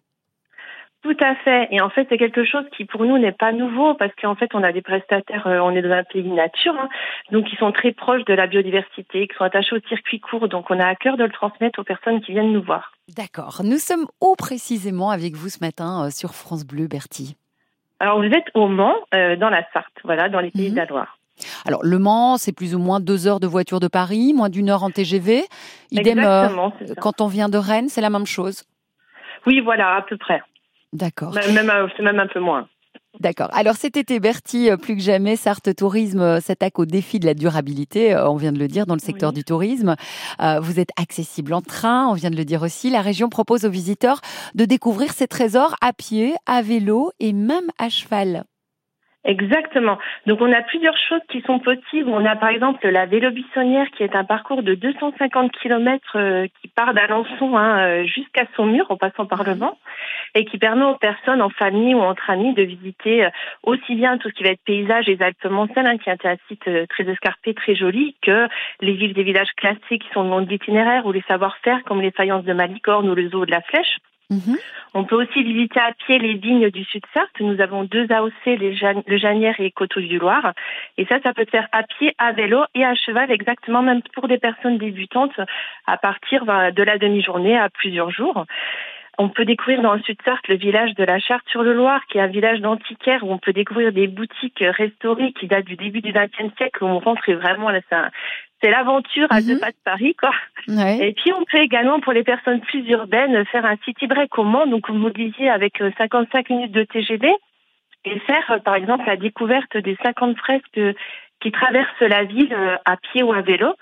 [1.07, 1.69] Tout à fait.
[1.71, 4.51] Et en fait, c'est quelque chose qui pour nous n'est pas nouveau parce qu'en fait,
[4.55, 6.89] on a des prestataires, euh, on est dans un pays nature, hein,
[7.31, 10.49] donc ils sont très proches de la biodiversité, qui sont attachés au circuit court.
[10.49, 12.91] Donc on a à cœur de le transmettre aux personnes qui viennent nous voir.
[13.17, 13.61] D'accord.
[13.63, 17.37] Nous sommes où précisément avec vous ce matin euh, sur France Bleu, Bertie
[18.01, 20.87] Alors vous êtes au Mans, euh, dans la Sarthe, voilà, dans les pays de la
[20.87, 20.91] mhm.
[20.91, 21.19] Loire.
[21.67, 24.71] Alors le Mans, c'est plus ou moins deux heures de voiture de Paris, moins d'une
[24.71, 25.45] heure en TGV.
[25.93, 28.65] Idem, Exactement, quand on vient de Rennes, c'est la même chose?
[29.47, 30.43] Oui, voilà, à peu près.
[30.93, 31.35] D'accord.
[31.35, 32.69] Même, euh, c'est même un peu moins.
[33.21, 33.49] D'accord.
[33.53, 37.27] Alors cet été, Bertie, euh, plus que jamais, Sarthe Tourisme euh, s'attaque au défi de
[37.27, 39.97] la durabilité, on vient de le dire, dans le secteur du tourisme.
[40.61, 42.91] vous êtes accessible en train, on vient de le dire aussi.
[42.91, 44.21] La région propose aux visiteurs
[44.55, 48.45] de découvrir ses trésors à pied, à vélo et même à cheval.
[49.27, 49.99] Exactement.
[50.27, 52.09] Donc on a plusieurs choses qui sont possibles.
[52.09, 56.47] On a par exemple la vélo buissonnière qui est un parcours de 250 km euh,
[56.61, 59.59] qui part d'Alençon hein, euh, jusqu'à Saumur en passant par le mhm.
[59.59, 59.79] vent
[60.37, 63.31] et qui permet aux personnes en famille ou entre amis de visiter euh,
[63.65, 66.37] aussi bien tout ce qui va être paysage et Alpes Mancelles hein, qui est un
[66.47, 68.47] site très escarpé, très joli que
[68.81, 72.01] les villes des villages classés qui sont le long de l'itinéraire ou les savoir-faire comme
[72.01, 73.99] les faïences de Malicorne ou le zoo de la Flèche.
[74.31, 74.57] Mhm.
[74.95, 77.39] On peut aussi visiter à pied les vignes du Sud-Sarthe.
[77.41, 80.53] Nous avons deux AOC, les le Janière et Coteaux du Loir.
[80.97, 84.03] Et ça, ça peut se faire à pied, à vélo et à cheval, exactement, même
[84.15, 85.39] pour des personnes débutantes,
[85.87, 88.47] à partir de la demi-journée à plusieurs jours.
[89.19, 92.61] On peut découvrir dans le Sud-Sarthe le village de la Charte-sur-le-Loir, qui est un village
[92.61, 96.85] d'antiquaire où on peut découvrir des boutiques restaurées qui datent du début du XXe siècle,
[96.85, 97.81] où on rentre vraiment là,
[98.63, 99.61] l'aventure à deux mhm.
[99.61, 100.33] pas de Paris, quoi.
[100.69, 104.45] Et puis on peut également, pour les personnes plus urbaines, faire un city break au
[104.45, 107.33] Mans, donc vous disiez, avec 55 euh, minutes de TGV,
[108.05, 110.81] et faire, euh, par exemple, la découverte des 50 fresques
[111.41, 113.75] qui traversent la ville euh, à pied ou à vélo.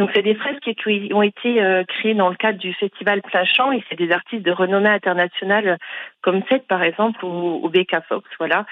[0.00, 3.84] Donc c'est des fresques qui ont été créées dans le cadre du festival Plachant et
[3.88, 5.76] c'est des artistes de renommée internationale
[6.22, 8.64] comme cette par exemple ou, ou Becca Fox, voilà.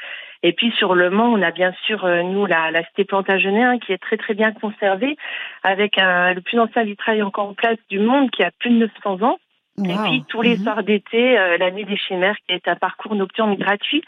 [0.43, 3.79] Et puis sur le Mans, on a bien sûr euh, nous la, la cité Plantagenet
[3.81, 5.17] qui est très très bien conservée,
[5.62, 8.77] avec un, le plus ancien vitrail encore en place du monde qui a plus de
[9.05, 9.38] 900 ans.
[9.85, 10.64] Et puis tous les mhm.
[10.64, 14.03] soirs d'été, euh, la nuit des chimères, qui est un parcours nocturne gratuit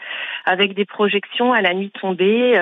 [0.45, 2.61] avec des projections à la nuit tombée.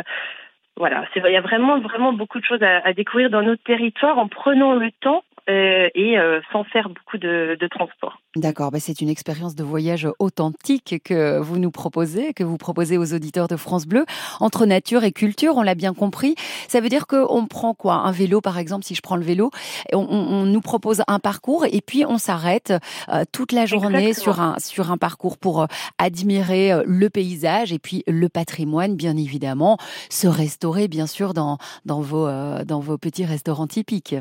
[0.79, 4.17] Voilà, il y a vraiment vraiment beaucoup de choses à, à découvrir dans notre territoire
[4.17, 8.19] en prenant le temps et euh, sans faire beaucoup de, transport.
[8.35, 12.97] D'accord, bah, c'est une expérience de voyage authentique que vous nous proposez, que vous proposez
[12.97, 14.05] aux auditeurs de France Bleu,
[14.39, 16.35] entre nature et culture, on l'a bien compris.
[16.67, 17.95] Ça veut dire qu'on prend quoi?
[17.95, 19.51] Un vélo, par exemple, si je prends le vélo,
[19.93, 22.73] on, nous propose un parcours et puis on s'arrête
[23.09, 28.03] euh, toute la journée sur un, sur un parcours pour admirer le paysage et puis
[28.07, 29.77] le patrimoine, bien évidemment,
[30.09, 32.27] se restaurer, bien sûr, dans, dans, vos,
[32.65, 34.15] dans vos petits restaurants typiques.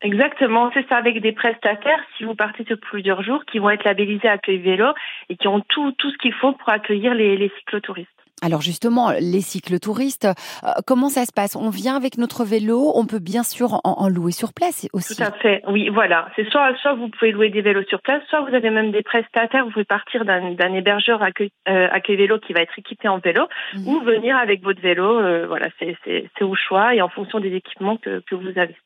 [0.00, 3.84] Exactement, c'est ça avec des prestataires, si vous partez sur plusieurs jours, qui vont être
[3.84, 4.92] labellisés Accueil Vélo
[5.28, 8.08] et qui ont tout, tout ce qu'il faut pour accueillir les, les cyclotouristes.
[8.40, 11.56] Alors justement, les cyclotouristes, euh, comment ça se passe?
[11.56, 15.16] On vient avec notre vélo, on peut bien sûr en, louer sur place aussi.
[15.16, 16.28] Tout à fait, oui, voilà.
[16.36, 19.02] C'est soit, soit vous pouvez louer des vélos sur place, soit vous avez même des
[19.02, 23.18] prestataires, vous pouvez partir d'un hébergeur accueil, euh, accueil, vélo qui va être équipé en
[23.18, 23.88] vélo, mhm.
[23.88, 27.96] ou venir avec votre vélo, euh, voilà, c'est au choix et en fonction des équipements
[27.96, 28.76] que, que vous avez.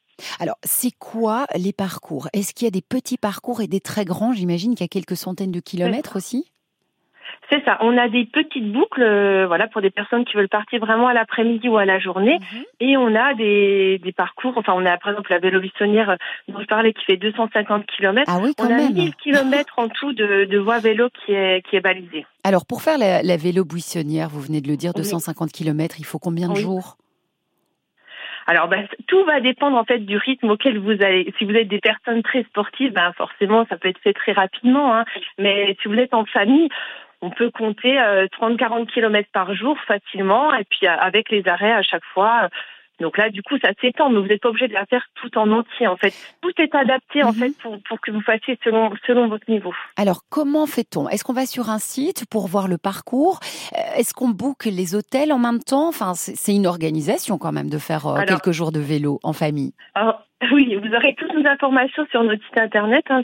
[0.41, 2.29] Alors, c'est quoi les parcours?
[2.33, 4.33] Est-ce qu'il y a des petits parcours et des très grands?
[4.33, 6.53] J'imagine qu'il y a quelques centaines de kilomètres aussi
[7.53, 7.77] c'est ça.
[7.81, 11.13] On a des petites boucles, euh, voilà, pour des personnes qui veulent partir vraiment à
[11.13, 12.39] l'après-midi ou à la journée.
[12.39, 12.65] Mhm.
[12.81, 14.55] Et on a des, parcours.
[14.57, 16.17] Enfin, on a par exemple la vélo buissonnière euh,
[16.49, 18.31] dont je parlais qui fait 250 km.
[18.33, 21.63] Ah oui, quand on a 1000 km en tout de, de voies vélo qui est
[21.69, 22.27] qui est balisée.
[22.45, 26.19] Alors, pour faire la, vélo buissonnière, vous venez de le dire, 250 km, il faut
[26.19, 26.97] combien de jours?
[28.47, 31.33] Alors, ben, tout va dépendre en fait du rythme auquel vous allez.
[31.39, 34.97] Si vous êtes des personnes très sportives, ben forcément, ça peut être fait très rapidement.
[34.97, 35.05] Hein.
[35.39, 36.69] Mais si vous êtes en famille,
[37.21, 41.73] on peut compter 30-40 euh, km par jour facilement, et puis euh, avec les arrêts
[41.73, 42.49] à chaque fois.
[43.01, 45.37] Donc là, du coup, ça s'étend, mais vous n'êtes pas obligé de la faire tout
[45.39, 45.87] en entier.
[45.87, 47.35] En fait, tout est adapté en mhm.
[47.35, 49.73] fait pour, pour, que vous fassiez selon selon votre niveau.
[49.97, 51.09] Alors, comment fait-on?
[51.09, 53.41] Est-ce qu'on va sur un site pour voir le parcours?
[53.75, 55.89] Euh, Est-ce qu'on book les hôtels en même temps?
[55.89, 59.73] Enfin, c'est une organisation quand même de faire quelques jours de vélo en famille.
[59.95, 60.23] Alors,
[60.53, 63.23] Oui, vous aurez toutes nos informations sur notre site internet, hein.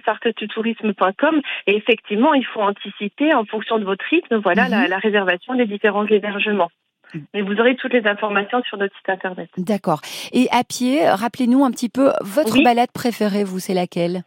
[1.66, 4.90] Et effectivement, il faut anticiper en fonction de votre rythme, voilà, la, Mhm.
[4.90, 6.70] la réservation des différents hébergements.
[7.34, 9.48] Mais vous aurez toutes les informations sur notre site internet.
[9.56, 10.00] D'accord.
[10.32, 12.62] Et à pied, rappelez-nous un petit peu votre Oui.
[12.64, 14.24] balade préférée, vous, c'est laquelle?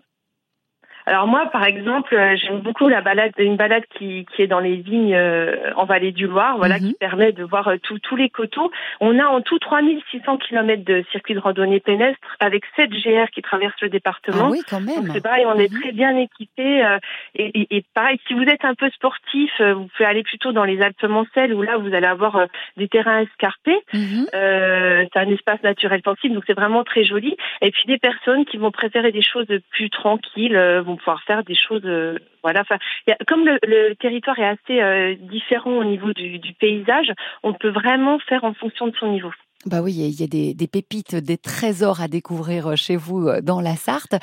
[1.06, 4.60] Alors moi, par exemple, euh, j'aime beaucoup la balade, une balade qui, qui est dans
[4.60, 6.88] les vignes euh, en vallée du Loir, voilà, Mhm.
[6.90, 8.72] qui permet de voir euh, tout- tous les coteaux.
[9.00, 13.42] On a en tout 3600 km de circuit de randonnée pédestre avec 7 GR qui
[13.42, 14.46] traversent le département.
[14.48, 14.96] Ah oui, quand même.
[14.96, 15.80] Donc c'est pareil, on est Mhm.
[15.82, 16.84] très bien équipé.
[16.86, 16.98] euh,
[17.36, 20.52] et, et- et pareil, si vous êtes un peu sportif, euh, vous pouvez aller plutôt
[20.52, 22.46] dans les Alpes-Mancelles où là vous allez avoir euh,
[22.78, 23.80] des terrains escarpés.
[23.94, 24.28] Mhm.
[24.34, 27.36] Euh, c'est un espace naturel sensible, donc c'est vraiment très joli.
[27.62, 31.44] Et puis des personnes qui vont préférer des choses plus tranquilles euh, vont pouvoir faire
[31.44, 32.62] des choses, euh, voilà.
[32.62, 32.78] Enfin,
[33.08, 36.54] il y a- comme le, le territoire est assez euh, différent au niveau du, du
[36.54, 37.12] paysage,
[37.44, 39.32] on peut vraiment faire en fonction de son niveau.
[39.66, 43.30] Bah oui, il y a des, des pépites, des trésors à découvrir euh, chez vous
[43.44, 44.16] dans la Sarthe.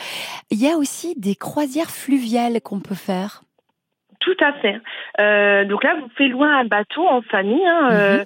[0.50, 3.42] Il y a aussi des croisières fluviales qu'on peut faire.
[4.20, 4.80] Tout à fait.
[5.20, 8.24] Euh, donc là, vous pouvez louer un bateau en famille hein, euh,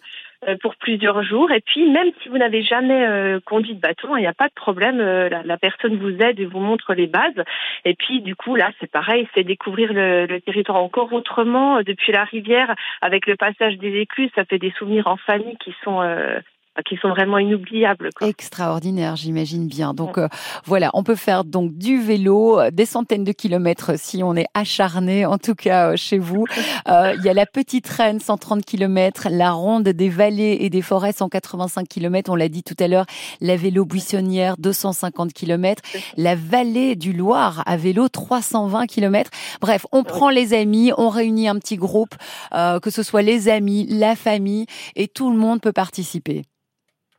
[0.60, 1.50] pour plusieurs jours.
[1.52, 4.48] Et puis, même si vous n'avez jamais euh, conduit de bateau, il n'y a pas
[4.48, 5.00] de problème.
[5.00, 7.44] euh, la, la personne vous aide et vous montre les bases.
[7.84, 11.82] Et puis, du coup, là, c'est pareil, c'est découvrir le, le territoire encore autrement euh,
[11.82, 14.30] depuis la rivière avec le passage des écluses.
[14.34, 16.38] Ça fait des souvenirs en famille qui sont euh,
[16.86, 18.10] qui sont vraiment inoubliables.
[18.14, 18.28] Quoi.
[18.28, 19.92] Extraordinaire, j'imagine bien.
[19.92, 20.28] Donc euh,
[20.64, 24.46] voilà, on peut faire donc du vélo, euh, des centaines de kilomètres si on est
[24.54, 26.46] acharné, en tout cas euh, chez vous.
[26.88, 30.82] Euh, Il y a la petite Reine, 130 kilomètres, la ronde des vallées et des
[30.82, 32.30] forêts, 185 kilomètres.
[32.30, 33.06] On l'a dit tout à l'heure,
[33.40, 35.82] la vélo buissonnière, 250 kilomètres,
[36.16, 39.30] la vallée du Loir à vélo, 320 kilomètres.
[39.60, 42.14] Bref, on prend les amis, on réunit un petit groupe,
[42.54, 44.66] euh, que ce soit les amis, la famille,
[44.96, 46.42] et tout le monde peut participer.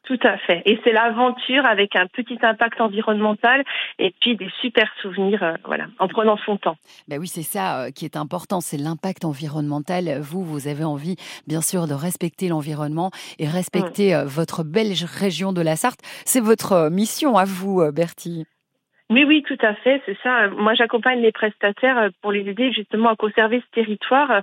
[0.05, 0.61] Tout à fait.
[0.65, 3.63] Et c'est l'aventure avec un petit impact environnemental
[3.99, 6.75] et puis des super souvenirs, euh, voilà, en prenant son temps.
[7.07, 10.19] Ben oui, c'est ça euh, qui est important, c'est l'impact environnemental.
[10.19, 11.15] Vous, vous avez envie,
[11.47, 16.01] bien sûr, de respecter l'environnement et respecter euh, votre belle région de la Sarthe.
[16.25, 18.45] C'est votre mission à vous, Bertie.
[19.09, 20.47] Oui, oui, tout à fait, c'est ça.
[20.49, 24.41] Moi, j'accompagne les prestataires pour les aider justement à conserver ce territoire,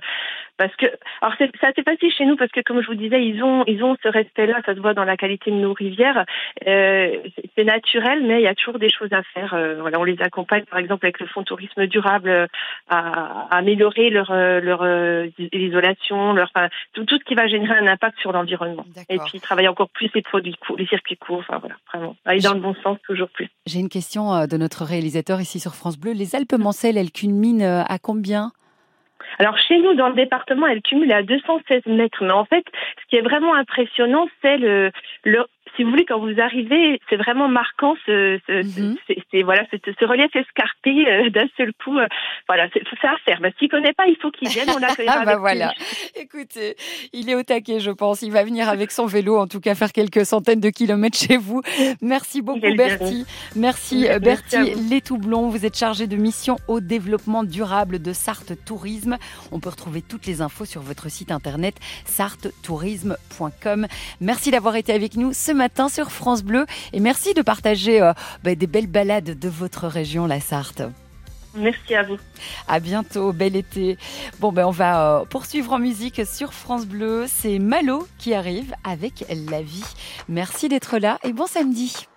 [0.57, 0.85] parce que,
[1.21, 3.63] alors c'est c'est assez facile chez nous parce que, comme je vous disais, ils ont,
[3.67, 6.25] ils ont ce respect-là, ça se voit dans la qualité de nos rivières.
[6.67, 7.17] Euh,
[7.55, 9.53] c'est- naturel, mais il y a toujours des choses à faire.
[9.53, 12.47] Euh, voilà, on les accompagne, par exemple, avec le fonds tourisme durable, euh,
[12.89, 17.47] à, à améliorer leur, euh, leur euh, isolation, leur, enfin, tout, tout ce qui va
[17.47, 18.83] générer un impact sur l'environnement.
[19.09, 22.41] Et puis travailler encore plus les produits courts, les circuits courts, enfin voilà, vraiment, aller
[22.41, 23.47] dans le bon sens toujours plus.
[23.67, 26.13] J'ai une question de notre réalisateur ici sur France Bleu.
[26.13, 28.51] Les Alpes-Mancelles, elles culminent à combien?
[29.39, 32.23] Alors chez nous, dans le département, elle cumule à 216 mètres.
[32.23, 32.65] Mais en fait,
[33.01, 34.91] ce qui est vraiment impressionnant, c'est le,
[35.23, 35.45] le,
[35.81, 39.43] si vous voulez, quand vous arrivez, c'est vraiment marquant ce, ce, Mhm.
[39.43, 41.97] voilà, ce, relief escarpé euh, d'un seul coup.
[41.97, 42.05] euh,
[42.47, 43.41] voilà, c'est, à faire.
[43.41, 44.67] Ben, s'il connaît pas, il faut qu'il vienne.
[44.75, 45.73] On l'accueillera Ah bah voilà.
[46.15, 46.75] Écoutez,
[47.13, 48.21] il est au taquet, je pense.
[48.21, 51.37] Il va venir avec son vélo, en tout cas faire quelques centaines de kilomètres chez
[51.37, 51.61] vous.
[52.01, 53.25] Merci beaucoup, Bertie.
[53.55, 55.49] Merci, euh, Merci à Bertie Toublons.
[55.49, 59.17] Vous êtes chargé de mission au développement durable de Sarthe Tourisme.
[59.51, 61.75] On peut retrouver toutes les infos sur votre site internet
[62.05, 63.87] sarthetourisme.com.
[64.19, 68.13] Merci d'avoir été avec nous ce matin sur France Bleu et merci de partager euh,
[68.43, 70.83] bah, des belles balades de votre région, la Sarthe.
[71.53, 72.17] Merci à vous.
[72.67, 73.97] À bientôt, bel été.
[74.39, 77.25] Bon, ben on va euh, poursuivre en musique sur France Bleu.
[77.27, 79.83] C'est Malo qui arrive avec La vie.
[80.29, 82.07] Merci d'être là et bon samedi.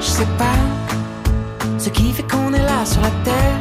[0.00, 0.56] Je sais pas
[1.78, 3.56] ce qui fait qu'on est là sur la terre.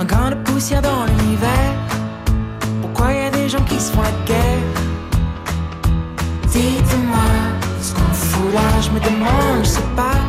[0.00, 1.74] Un grain de poussière dans l'univers.
[2.80, 3.29] Pourquoi y a
[3.70, 4.66] qui se font la guerre
[6.48, 7.30] Dites-moi
[7.80, 10.20] ce qu'on fout là, je me demande, je sais pas.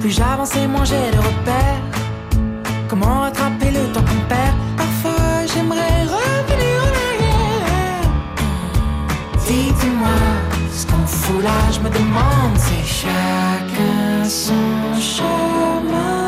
[0.00, 1.82] Plus j'avance et moins j'ai de repères.
[2.88, 4.56] Comment rattraper le temps qu'on perd?
[4.76, 8.08] Parfois j'aimerais revenir en arrière.
[9.46, 10.18] Dites-moi
[10.72, 16.21] ce qu'on fout là, je me demande, c'est chacun son chemin.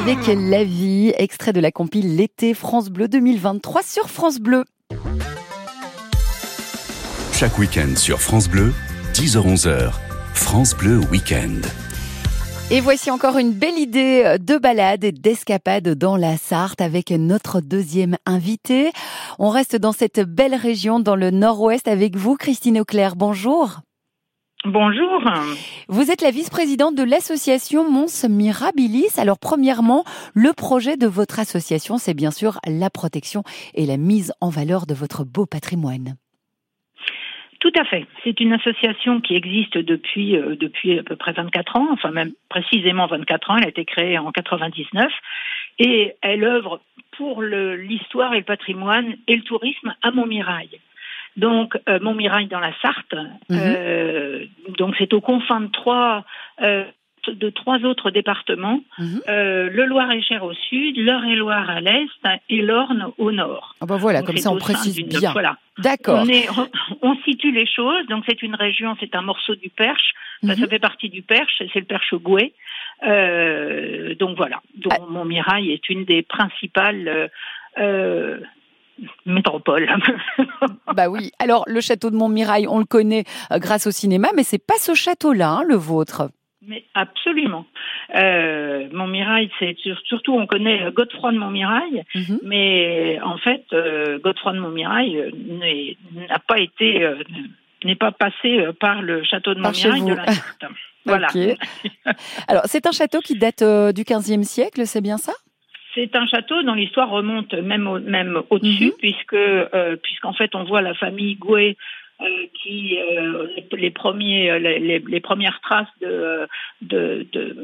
[0.00, 4.64] Avec La vie, extrait de la compile L'été France Bleu 2023 sur France Bleu.
[7.34, 8.72] Chaque week-end sur France Bleu,
[9.12, 9.92] 10h-11h,
[10.32, 11.60] France Bleu Week-end.
[12.70, 17.60] Et voici encore une belle idée de balade et d'escapade dans la Sarthe avec notre
[17.60, 18.92] deuxième invité.
[19.38, 23.16] On reste dans cette belle région dans le nord-ouest avec vous, Christine Auclair.
[23.16, 23.80] Bonjour.
[24.66, 25.22] Bonjour.
[25.88, 29.18] Vous êtes la vice-présidente de l'association Mons Mirabilis.
[29.18, 30.04] Alors premièrement,
[30.34, 33.42] le projet de votre association, c'est bien sûr la protection
[33.74, 36.16] et la mise en valeur de votre beau patrimoine.
[37.60, 38.06] Tout à fait.
[38.22, 42.32] C'est une association qui existe depuis euh, depuis à peu près 24 ans, enfin même
[42.50, 43.56] précisément 24 ans.
[43.56, 45.10] Elle a été créée en 99
[45.78, 46.82] et elle œuvre
[47.16, 50.80] pour l'histoire et le patrimoine et le tourisme à Montmirail.
[51.36, 53.14] Donc euh, Montmirail dans la Sarthe.
[53.50, 54.44] euh,
[54.78, 56.24] donc c'est aux confins de trois
[56.62, 56.84] euh,
[57.28, 58.80] de trois autres départements,
[59.28, 62.08] euh, le Loir-et-Cher au sud, l'Eure-et-Loire à l'est
[62.48, 63.74] et l'Orne au nord.
[63.82, 65.30] Ah bah voilà, Donc, comme ça on précise bien.
[65.32, 65.58] Voilà.
[65.76, 66.20] D'accord.
[66.24, 66.48] On, est-
[67.02, 68.06] on situe les choses.
[68.08, 70.14] Donc c'est une région, c'est un morceau du Perche.
[70.42, 70.60] Ça, Mhm.
[70.60, 71.62] ça fait partie du Perche.
[71.74, 72.54] C'est le Perche Gouet.
[73.06, 74.60] Euh, donc voilà.
[74.76, 75.04] Donc Ah.
[75.08, 77.30] Montmirail est une des principales
[77.78, 78.38] euh,
[79.26, 79.88] métropoles.
[80.94, 81.30] Bah oui.
[81.38, 84.74] Alors le château de Montmirail, on le connaît euh, grâce au cinéma, mais c'est pas
[84.78, 86.30] ce château-là, hein, le vôtre.
[86.66, 87.64] Mais absolument.
[88.16, 92.38] Euh, Montmirail, c'est sur- surtout on connaît euh, Godefroy de Montmirail, Mhm.
[92.44, 95.96] mais en fait euh, Godefroy de Montmirail n'est-
[96.28, 97.22] n'a pas été euh,
[97.84, 100.24] n'est pas passé par le château de Par Montmirail de la.
[101.06, 101.28] Voilà.
[102.48, 103.62] Alors c'est un château qui date
[103.94, 105.32] du 15e siècle, c'est bien ça?
[105.94, 110.64] C'est un château dont l'histoire remonte même au, même au-dessus, puisque euh, puisqu'en fait on
[110.64, 111.76] voit la famille Gouet
[112.20, 116.46] euh, qui euh, les, les premiers euh, les, premières traces de,
[116.82, 117.56] de, de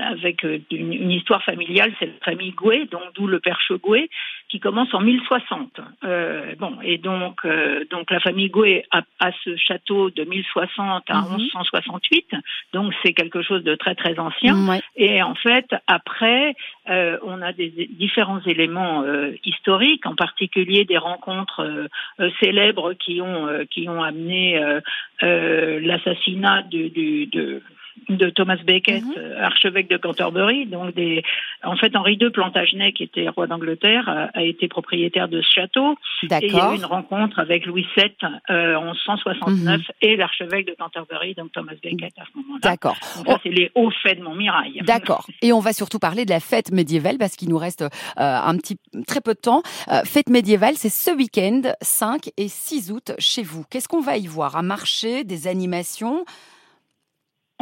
[0.00, 4.08] avec euh, une, une histoire familiale, c'est la famille Gouet, donc d'où le perche Gouet,
[4.52, 5.80] qui commence en 1060.
[6.04, 11.04] Euh, bon et donc euh, donc la famille Gouet a, a ce château de 1060
[11.08, 11.38] à Mhm.
[11.38, 12.32] 1168,
[12.74, 14.54] donc c'est quelque chose de très très ancien.
[14.68, 14.80] Ouais.
[14.96, 16.54] Et en fait, après,
[16.90, 17.70] euh, on a des
[18.04, 21.86] différents éléments euh, historiques, en particulier des rencontres euh,
[22.20, 24.80] euh, célèbres qui ont euh, qui ont amené euh,
[25.22, 27.62] euh, l'assassinat du, du, de-
[28.08, 29.14] de Thomas Becket, mhm.
[29.16, 30.66] euh, archevêque de Canterbury.
[30.66, 31.22] Donc, des,
[31.62, 35.96] en fait, Henri II Plantagenet, qui était roi d'Angleterre, a, été propriétaire de ce château.
[36.24, 38.10] Et il y a eu une rencontre avec Louis VII
[38.50, 39.84] euh, en 169 mhm.
[40.02, 42.60] et l'archevêque de Canterbury, donc Thomas Becket à ce moment-là.
[42.62, 42.96] D'accord.
[43.00, 44.80] Ça, c'est les hauts faits de Montmirail.
[44.82, 45.26] D'accord.
[45.40, 48.56] Et on va surtout parler de la fête médiévale parce qu'il nous reste euh, un
[48.56, 49.62] petit très peu de temps.
[50.04, 53.64] fête médiévale, c'est ce week-end, 5 et 6 août, chez vous.
[53.70, 54.56] Qu'est-ce qu'on va y voir?
[54.56, 56.24] Un marché, des animations?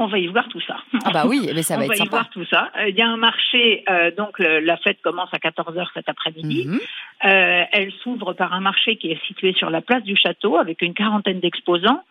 [0.00, 0.76] On va y voir tout ça.
[1.04, 2.08] Ah bah oui, mais ça va être sympa.
[2.08, 2.70] On va y voir tout ça.
[2.78, 6.66] Euh, il y a un marché, euh, donc la fête commence à 14h cet après-midi.
[6.66, 6.80] Mhm.
[7.24, 10.80] Euh, elle s'ouvre par un marché qui est situé sur la place du château avec
[10.82, 12.02] une quarantaine d'exposants,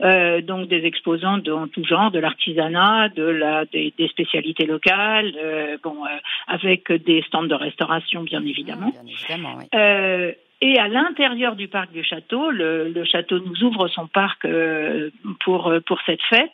[0.00, 5.32] donc des exposants de tout genre, de l'artisanat, de la des, spécialités locales,
[5.82, 5.96] bon,
[6.48, 8.90] avec des stands de restauration bien évidemment.
[8.90, 10.34] bien évidemment oui.
[10.62, 14.46] Et à l'intérieur du parc du château, le, le, château nous ouvre son parc
[15.44, 16.52] pour pour cette fête.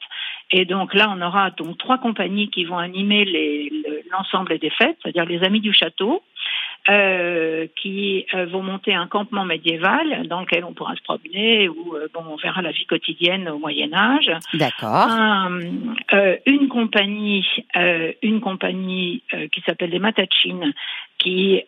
[0.52, 3.70] Et donc là, on aura donc trois compagnies qui vont animer
[4.10, 6.22] l'ensemble des fêtes, c'est-à-dire les Amis du Château,
[6.88, 11.94] euh, qui euh, vont monter un campement médiéval dans lequel on pourra se promener où
[11.94, 14.32] euh, bon on verra la vie quotidienne au Moyen Âge.
[14.54, 15.08] D'accord.
[16.44, 17.46] une compagnie,
[18.22, 19.22] une compagnie
[19.52, 20.72] qui s'appelle les Matachines,
[21.22, 21.62] qui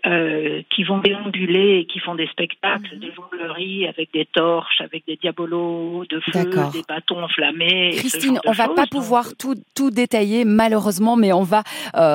[0.70, 5.16] qui vont déambuler et qui font des spectacles, des jongleries avec des torches, avec des
[5.16, 7.92] diabolos de feu, des bâtons enflammés.
[7.96, 11.62] Christine, on va pas pouvoir tout tout détailler malheureusement, mais on va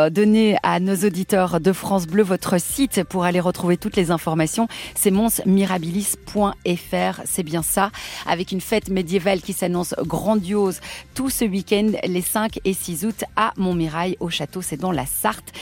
[0.09, 4.67] donner à nos auditeurs de France Bleu votre site pour aller retrouver toutes les informations.
[4.95, 7.91] C'est monsmirabilis.fr, c'est bien ça,
[8.27, 10.79] avec une fête médiévale qui s'annonce grandiose
[11.15, 15.05] tout ce week-end, les 5 et 6 août à Montmirail, au château, c'est dans la
[15.05, 15.53] Sarthe.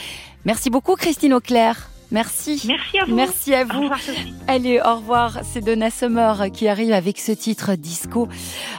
[0.44, 1.90] Merci beaucoup Christine Auclair.
[2.10, 2.62] Merci.
[2.66, 3.14] Merci à vous.
[3.14, 3.90] Merci à vous.
[4.46, 5.40] Allez, au revoir.
[5.42, 8.28] C'est Donna Summer qui arrive avec ce titre disco.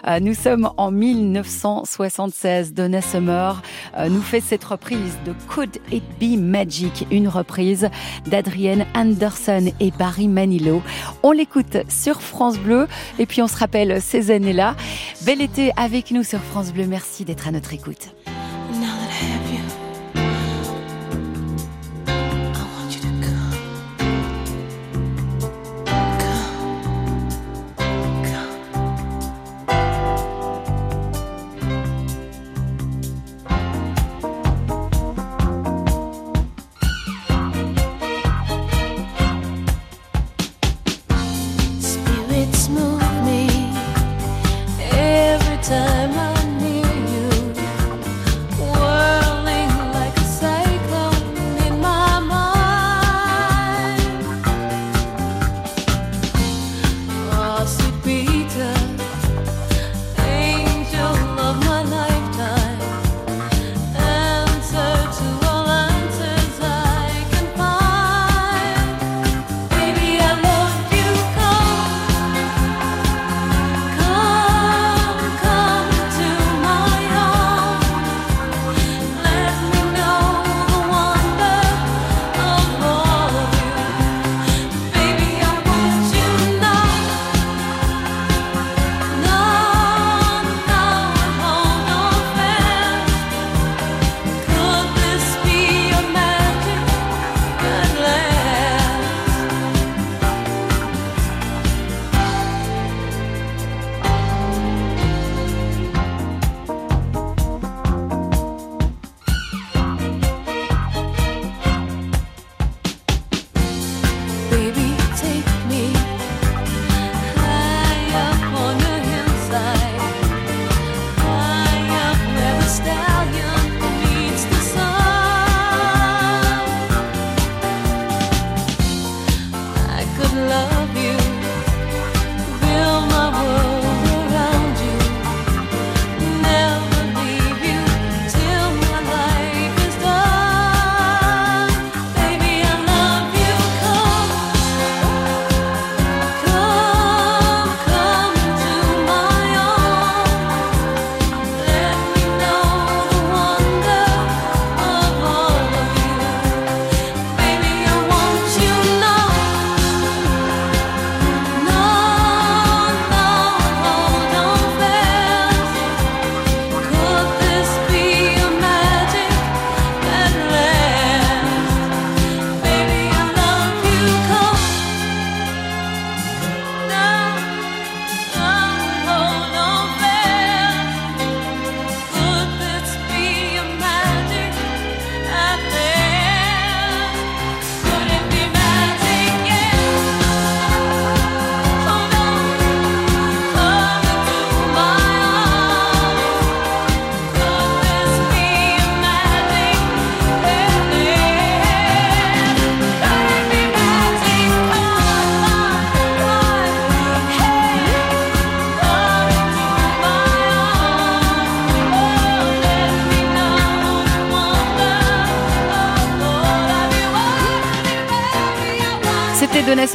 [0.08, 2.74] Euh, nous sommes en 1976.
[2.74, 3.62] Donna Summer
[3.98, 7.90] euh, nous fait cette reprise de Could It Be Magic, une reprise
[8.26, 10.82] d'Adrienne Anderson et Barry Manilow.
[11.22, 12.88] On l'écoute sur France Bleu
[13.20, 14.76] et puis on se rappelle ces années-là.
[15.24, 16.88] Bel été avec nous sur France Bleu.
[16.88, 18.10] Merci d'être à notre écoute.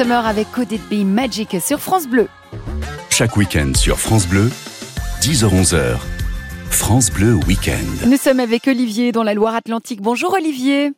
[0.05, 2.27] Summer avec Could It Be Magic sur France Bleu.
[3.11, 4.51] Chaque week-end sur France Bleu,
[5.23, 5.97] 10h-11h,
[6.71, 8.07] France Bleu Week-end.
[8.07, 10.03] Nous sommes avec Olivier dans la Loire-Atlantique.
[10.03, 10.91] Bonjour Olivier.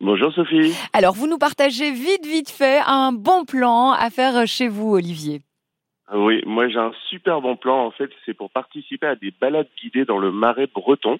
[0.00, 0.72] Bonjour Sophie.
[0.94, 5.42] Alors, vous nous partagez vite, vite fait un bon plan à faire chez vous, Olivier.
[6.14, 7.84] Oui, moi j'ai un super bon plan.
[7.84, 11.18] En fait, c'est pour participer à des balades guidées dans le marais breton.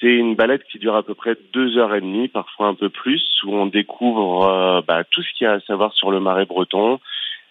[0.00, 2.88] C'est une balade qui dure à peu près deux heures et demie, parfois un peu
[2.88, 6.20] plus, où on découvre euh, bah, tout ce qu'il y a à savoir sur le
[6.20, 7.00] marais breton,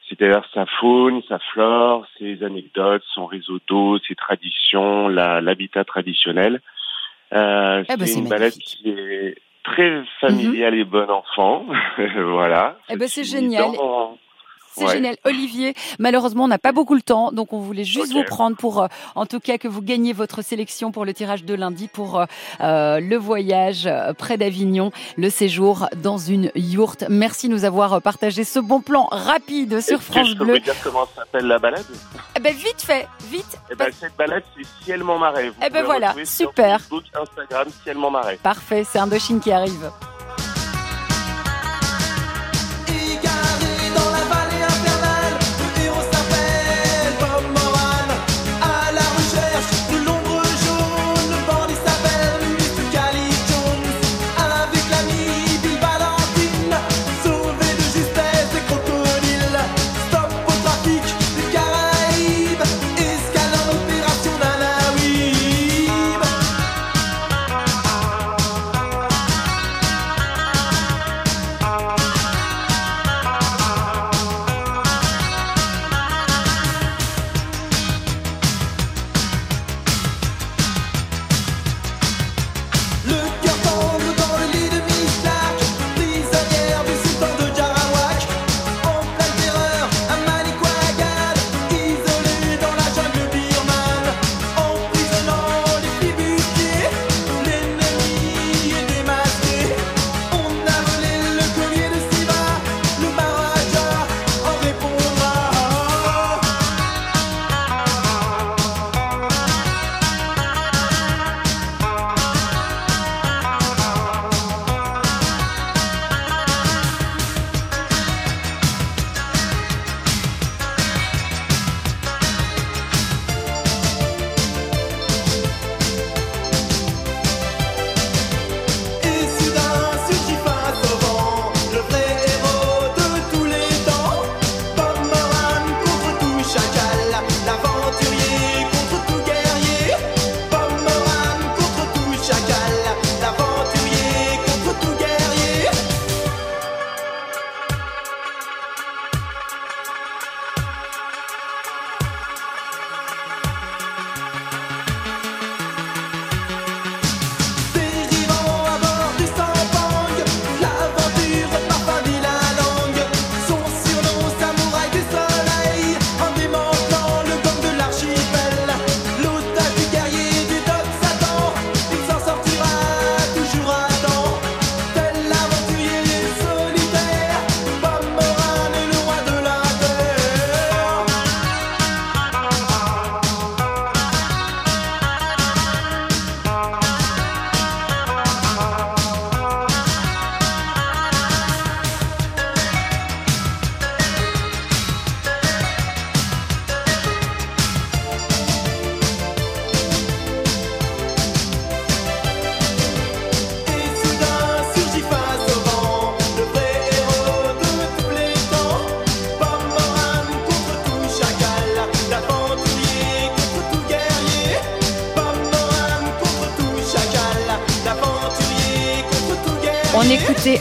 [0.08, 6.62] c'est-à-dire sa faune, sa flore, ses anecdotes, son réseau d'eau, ses traditions, l'habitat traditionnel.
[7.34, 11.66] Euh, eh ben, c'est une balade qui est très familiale et bon enfant.
[11.98, 12.78] voilà.
[12.90, 13.72] Eh ben, c'est génial.
[14.78, 15.18] C'est génial.
[15.26, 18.82] Olivier, malheureusement, on n'a pas beaucoup le temps, donc on voulait juste vous prendre pour,
[18.82, 22.20] euh, en tout cas, que vous gagniez votre sélection pour le tirage de lundi pour
[22.20, 22.26] euh,
[22.62, 27.06] euh le voyage près d'Avignon, le séjour dans une yourte.
[27.10, 30.56] Merci de nous avoir partagé ce bon plan rapide sur France Bleu.
[30.56, 31.86] Je peux dire comment s'appelle la balade
[32.36, 33.60] eh ben, Vite fait, vite.
[33.72, 35.52] Eh ben, cette balade, c'est Ciel Montmarais.
[35.66, 36.80] Eh ben voilà, super.
[36.80, 38.40] Sur Facebook, Instagram, Ciel Montmarais.
[38.42, 39.92] Parfait, c'est Indochine qui arrive.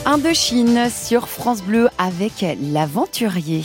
[0.08, 3.64] Indochine sur France Bleu avec l'aventurier.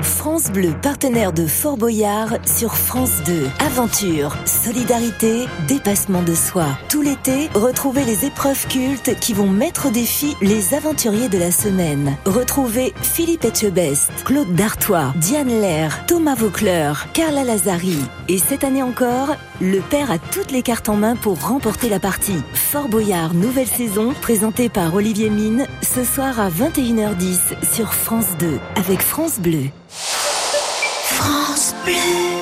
[0.00, 3.50] France Bleu, partenaire de Fort Boyard sur France 2.
[3.58, 6.66] Aventure, solidarité, dépassement de soi.
[6.88, 11.50] Tout l'été, retrouvez les épreuves cultes qui vont mettre au défi les aventuriers de la
[11.50, 12.16] semaine.
[12.26, 17.98] Retrouvez Philippe Etchebest, Claude Dartois, Diane Lair, Thomas Vaucleur, Carla Lazari.
[18.28, 21.98] Et cette année encore, le père a toutes les cartes en main pour remporter la
[21.98, 22.42] partie.
[22.54, 28.58] Fort Boyard, nouvelle saison, présentée par Olivier Mine, ce soir à 21h10 sur France 2,
[28.76, 29.64] avec France Bleu.
[29.88, 32.41] France Bleu.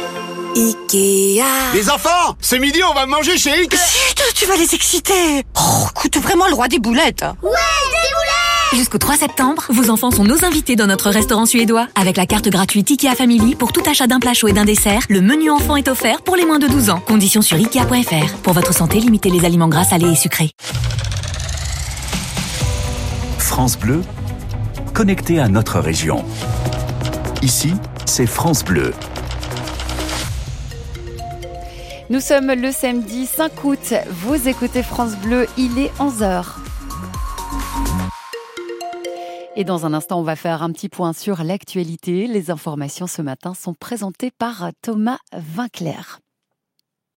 [0.56, 1.44] Ikea.
[1.74, 3.76] Les enfants, ce midi on va manger chez Ikea.
[3.76, 5.44] Chut, tu vas les exciter.
[5.56, 7.22] Oh, coûte vraiment le roi des boulettes.
[7.42, 11.86] Ouais, des boulettes Jusqu'au 3 septembre, vos enfants sont nos invités dans notre restaurant suédois.
[11.94, 15.02] Avec la carte gratuite IKEA Family, pour tout achat d'un plat chaud et d'un dessert,
[15.08, 17.00] le menu enfant est offert pour les moins de 12 ans.
[17.00, 18.34] Conditions sur IKEA.fr.
[18.42, 20.50] Pour votre santé, limitez les aliments gras, salés et sucrés.
[23.38, 24.02] France Bleu,
[24.94, 26.24] connecté à notre région.
[27.42, 27.72] Ici,
[28.06, 28.92] c'est France Bleu.
[32.10, 33.94] Nous sommes le samedi 5 août.
[34.08, 36.44] Vous écoutez France Bleu, il est 11h.
[39.54, 42.26] Et dans un instant, on va faire un petit point sur l'actualité.
[42.26, 46.18] Les informations ce matin sont présentées par Thomas Vinclair.